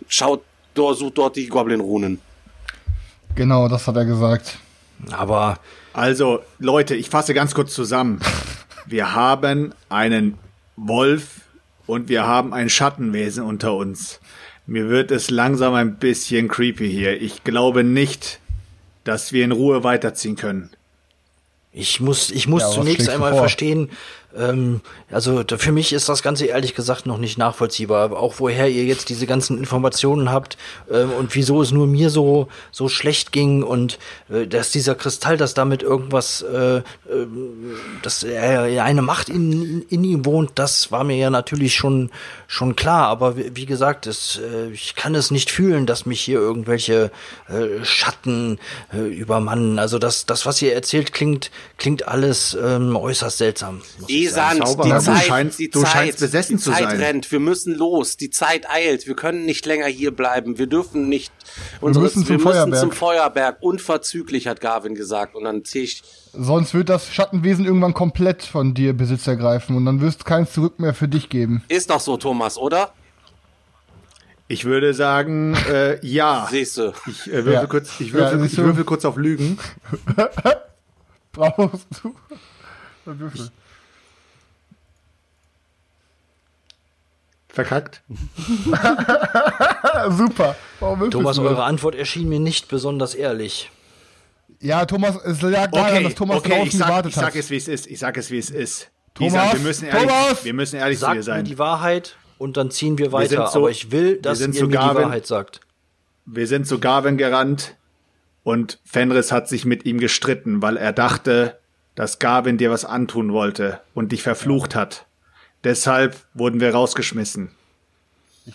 [0.08, 0.44] schaut
[0.76, 2.22] dort, sucht dort die Goblin-Runen.
[3.34, 4.60] Genau, das hat er gesagt.
[5.12, 5.58] Aber
[5.94, 8.20] also, Leute, ich fasse ganz kurz zusammen.
[8.86, 10.38] Wir haben einen
[10.76, 11.42] Wolf
[11.86, 14.20] und wir haben ein Schattenwesen unter uns.
[14.66, 17.22] Mir wird es langsam ein bisschen creepy hier.
[17.22, 18.40] Ich glaube nicht,
[19.04, 20.70] dass wir in Ruhe weiterziehen können.
[21.72, 23.42] Ich muss, ich muss Ja, zunächst einmal vor?
[23.42, 23.90] verstehen,
[24.38, 24.82] ähm,
[25.12, 29.10] also für mich ist das Ganze ehrlich gesagt noch nicht nachvollziehbar, auch woher ihr jetzt
[29.10, 30.58] diese ganzen Informationen habt
[30.92, 35.38] ähm, und wieso es nur mir so so schlecht ging und äh, dass dieser Kristall,
[35.38, 36.82] dass damit irgendwas, äh,
[37.12, 42.10] ähm, dass eine Macht in, in ihm wohnt, das war mir ja natürlich schon
[42.48, 46.40] schon klar, aber wie, gesagt, es, äh, ich kann es nicht fühlen, dass mich hier
[46.40, 47.12] irgendwelche
[47.48, 48.60] äh, Schatten
[48.94, 49.80] äh, übermannen.
[49.80, 53.82] Also das das was ihr erzählt klingt klingt alles ähm, äußerst seltsam.
[54.08, 56.84] ich Isand, Zauberer, die du Zeit, scheinst- die du Zeit, scheinst besessen die zu Zeit
[56.92, 56.98] sein.
[57.00, 57.32] rennt.
[57.32, 58.18] Wir müssen los.
[58.18, 59.08] Die Zeit eilt.
[59.08, 60.58] Wir können nicht länger hier bleiben.
[60.58, 61.32] Wir dürfen nicht.
[61.82, 62.80] Unseres, müssen zum wir müssen Feuerberg.
[62.80, 63.58] zum Feuerberg.
[63.62, 65.36] Unverzüglich, hat Garvin gesagt.
[65.36, 66.04] Und dann zähle ich.
[66.34, 70.48] Sonst wird das Schattenwesen irgendwann komplett von dir Besitz ergreifen und dann wirst du kein
[70.48, 71.64] Zurück mehr für dich geben.
[71.68, 72.94] Ist doch so, Thomas, oder?
[74.48, 76.48] Ich würde sagen, äh, ja.
[76.52, 76.94] Siehst du.
[77.08, 77.66] Ich äh, würfel, Ja.
[77.66, 79.58] kurz, ich, Ja, würfel, siehst ich würfel kurz auf Lügen.
[81.32, 82.14] Brauchst du?
[83.06, 83.20] Dann
[87.54, 88.02] Verkackt.
[90.10, 90.56] Super.
[91.12, 93.70] Thomas, eure Antwort erschien mir nicht besonders ehrlich.
[94.60, 97.26] Ja, Thomas, es lag daran, Okay, dass Thomas okay, draußen ich sag, gewartet ich sag
[97.28, 97.36] hat.
[97.36, 97.88] es, wie es ist.
[97.88, 98.90] Ich sag es, wie es ist.
[99.14, 100.46] Thomas, Isan, wir müssen ehrlich, Thomas!
[100.46, 101.46] wir müssen ehrlich zu dir mir sein.
[101.46, 103.30] die Wahrheit und dann ziehen wir weiter.
[103.30, 105.04] sind so- aber ich will, dass wir sind ihr zu mir die.
[105.06, 105.60] Wahrheit sagt.
[106.26, 107.76] Wir sind zu Garvin gerannt
[108.44, 111.60] und Fenris hat sich mit ihm gestritten, weil er dachte,
[111.96, 115.06] dass Garvin dir was antun wollte und dich verflucht hat.
[115.64, 117.52] Deshalb wurden wir rausgeschmissen.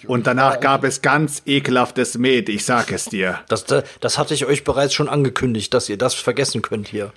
[0.06, 3.40] Und danach gab es ganz ekelhaftes Met, ich sag es dir.
[3.48, 7.12] Das, das, hatte ich euch bereits schon angekündigt, dass ihr das vergessen könnt hier.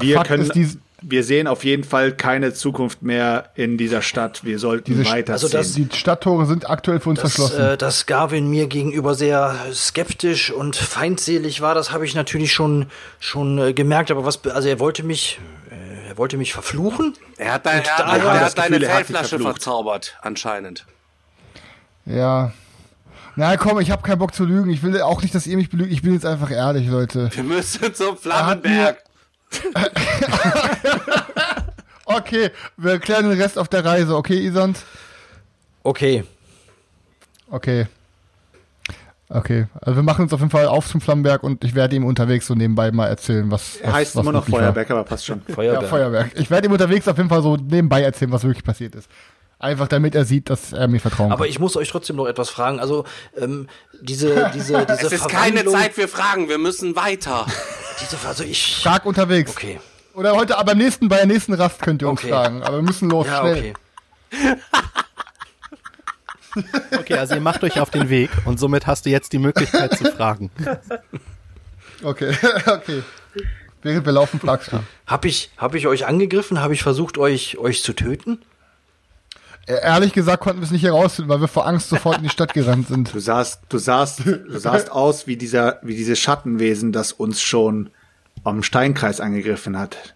[0.00, 4.02] Wir Fakt können, ist, dies- wir sehen auf jeden Fall keine Zukunft mehr in dieser
[4.02, 4.44] Stadt.
[4.44, 5.32] Wir sollten Diese- weiterziehen.
[5.32, 7.60] also das- Die Stadttore sind aktuell für uns Dass, verschlossen.
[7.72, 12.86] äh, dass Garvin mir gegenüber sehr skeptisch und feindselig war, das habe ich natürlich schon,
[13.20, 14.10] schon äh, gemerkt.
[14.10, 15.38] Aber was, also er wollte mich,
[15.70, 17.14] äh, er wollte mich verfluchen?
[17.38, 19.52] Er hat, dein, er, er hat das deine er hat Fellflasche verflucht.
[19.54, 20.86] verzaubert, anscheinend.
[22.06, 22.52] ja.
[23.34, 24.68] Na komm, ich habe keinen Bock zu lügen.
[24.70, 25.90] Ich will auch nicht, dass ihr mich belügt.
[25.90, 27.30] Ich bin jetzt einfach ehrlich, Leute.
[27.32, 28.98] Wir müssen zum Flammenberg.
[32.04, 34.16] Okay, wir klären den Rest auf der Reise.
[34.16, 34.80] Okay, Isand?
[35.82, 36.24] Okay.
[37.50, 37.86] Okay.
[39.28, 42.04] Okay, also wir machen uns auf jeden Fall auf zum Flammenberg und ich werde ihm
[42.04, 43.76] unterwegs so nebenbei mal erzählen, was.
[43.76, 44.98] er was, heißt was immer noch wirklich war.
[44.98, 45.40] Aber passt schon.
[45.40, 45.82] Feuerberg.
[45.82, 46.32] Ja, Feuerwerk.
[46.34, 49.08] Ich werde ihm unterwegs auf jeden Fall so nebenbei erzählen, was wirklich passiert ist.
[49.58, 51.50] Einfach damit er sieht, dass er mir vertrauen Aber kann.
[51.50, 52.78] ich muss euch trotzdem noch etwas fragen.
[52.78, 53.04] Also
[53.40, 53.68] ähm,
[54.02, 56.50] diese, diese, diese Es ist keine Zeit für Fragen.
[56.50, 57.46] Wir müssen weiter.
[58.00, 58.80] Diese, also ich.
[58.82, 59.50] Frag unterwegs.
[59.50, 59.80] Okay.
[60.14, 62.30] Oder heute, aber beim nächsten, bei der nächsten Rast könnt ihr uns Okay.
[62.30, 62.62] fragen.
[62.62, 63.58] Aber wir müssen los, Ja, schnell.
[63.58, 63.74] okay.
[66.98, 69.96] Okay, also ihr macht euch auf den Weg und somit hast du jetzt die Möglichkeit
[69.96, 70.50] zu fragen.
[72.04, 72.36] Okay,
[72.66, 73.04] okay.
[73.82, 74.80] Während wir laufen, fragst du.
[75.06, 76.60] Hab ich, hab ich euch angegriffen?
[76.60, 78.42] Habe ich versucht, euch, euch zu töten?
[79.66, 82.28] Äh, Ehrlich gesagt konnten wir es nicht herausfinden, weil wir vor Angst sofort in die
[82.28, 83.14] Stadt gerannt sind.
[83.14, 87.90] Du sahst, du sahst, du sahst aus wie dieser, wie dieses Schattenwesen, das uns schon
[88.44, 90.14] am Steinkreis angegriffen hat.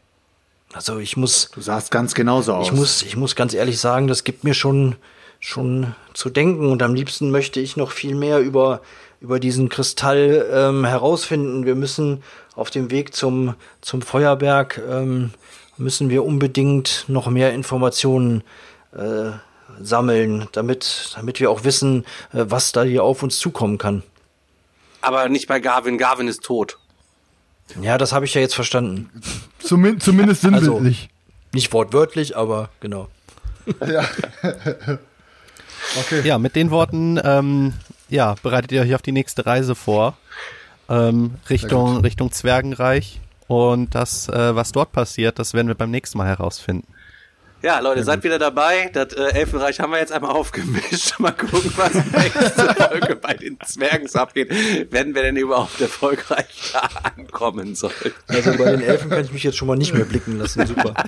[0.72, 2.66] Also ich muss, Du sahst ganz genauso aus.
[2.66, 4.96] ich muss, ich muss ganz ehrlich sagen, das gibt mir schon,
[5.38, 8.82] schon zu denken und am liebsten möchte ich noch viel mehr über,
[9.20, 11.64] über diesen Kristall ähm, herausfinden.
[11.64, 12.22] Wir müssen
[12.56, 15.30] auf dem Weg zum, zum Feuerberg ähm,
[15.78, 18.42] müssen wir unbedingt noch mehr Informationen
[18.96, 19.32] äh,
[19.80, 24.02] sammeln, damit, damit wir auch wissen, äh, was da hier auf uns zukommen kann.
[25.00, 25.98] Aber nicht bei Garvin.
[25.98, 26.78] Garvin ist tot.
[27.80, 29.10] Ja, das habe ich ja jetzt verstanden.
[29.58, 31.08] Zumin zumindest Also- sinnbildlich.
[31.52, 33.08] Nicht wortwörtlich, aber genau.
[35.98, 36.20] okay.
[36.24, 37.72] Ja, mit den Worten, ähm,
[38.08, 40.16] ja, bereitet ihr euch auf die nächste Reise vor.
[40.88, 43.20] Ähm, Richtung, Richtung Zwergenreich.
[43.48, 46.86] Und das, äh, was dort passiert, das werden wir beim nächsten Mal herausfinden.
[47.62, 48.90] Ja, Leute, seid wieder dabei.
[48.92, 51.18] Das äh, Elfenreich haben wir jetzt einmal aufgemischt.
[51.18, 54.50] Mal gucken, was nächste Folge bei den Zwergen so abgeht.
[54.90, 57.92] Wenn wir denn überhaupt erfolgreich da ankommen sollen.
[58.28, 60.66] Also bei den Elfen kann ich mich jetzt schon mal nicht mehr blicken lassen.
[60.66, 60.92] Super.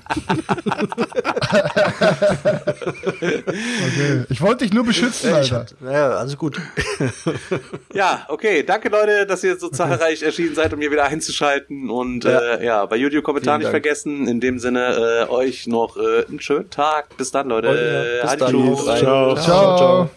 [3.21, 4.25] okay.
[4.31, 5.67] Ich wollte dich nur beschützen, Alter.
[5.85, 6.59] Ja, alles gut.
[7.93, 8.63] Ja, okay.
[8.63, 11.91] Danke, Leute, dass ihr so zahlreich erschienen seid, um hier wieder einzuschalten.
[11.91, 14.27] Und äh, ja, bei YouTube Kommentar Vielen nicht vergessen.
[14.27, 17.17] In dem Sinne, äh, euch noch äh, einen schönen Tag.
[17.17, 18.21] Bis dann, Leute.
[18.23, 18.75] Bis Adi, dann.
[18.75, 18.99] rein.
[19.01, 19.35] Ciao.
[19.37, 20.11] Ciao.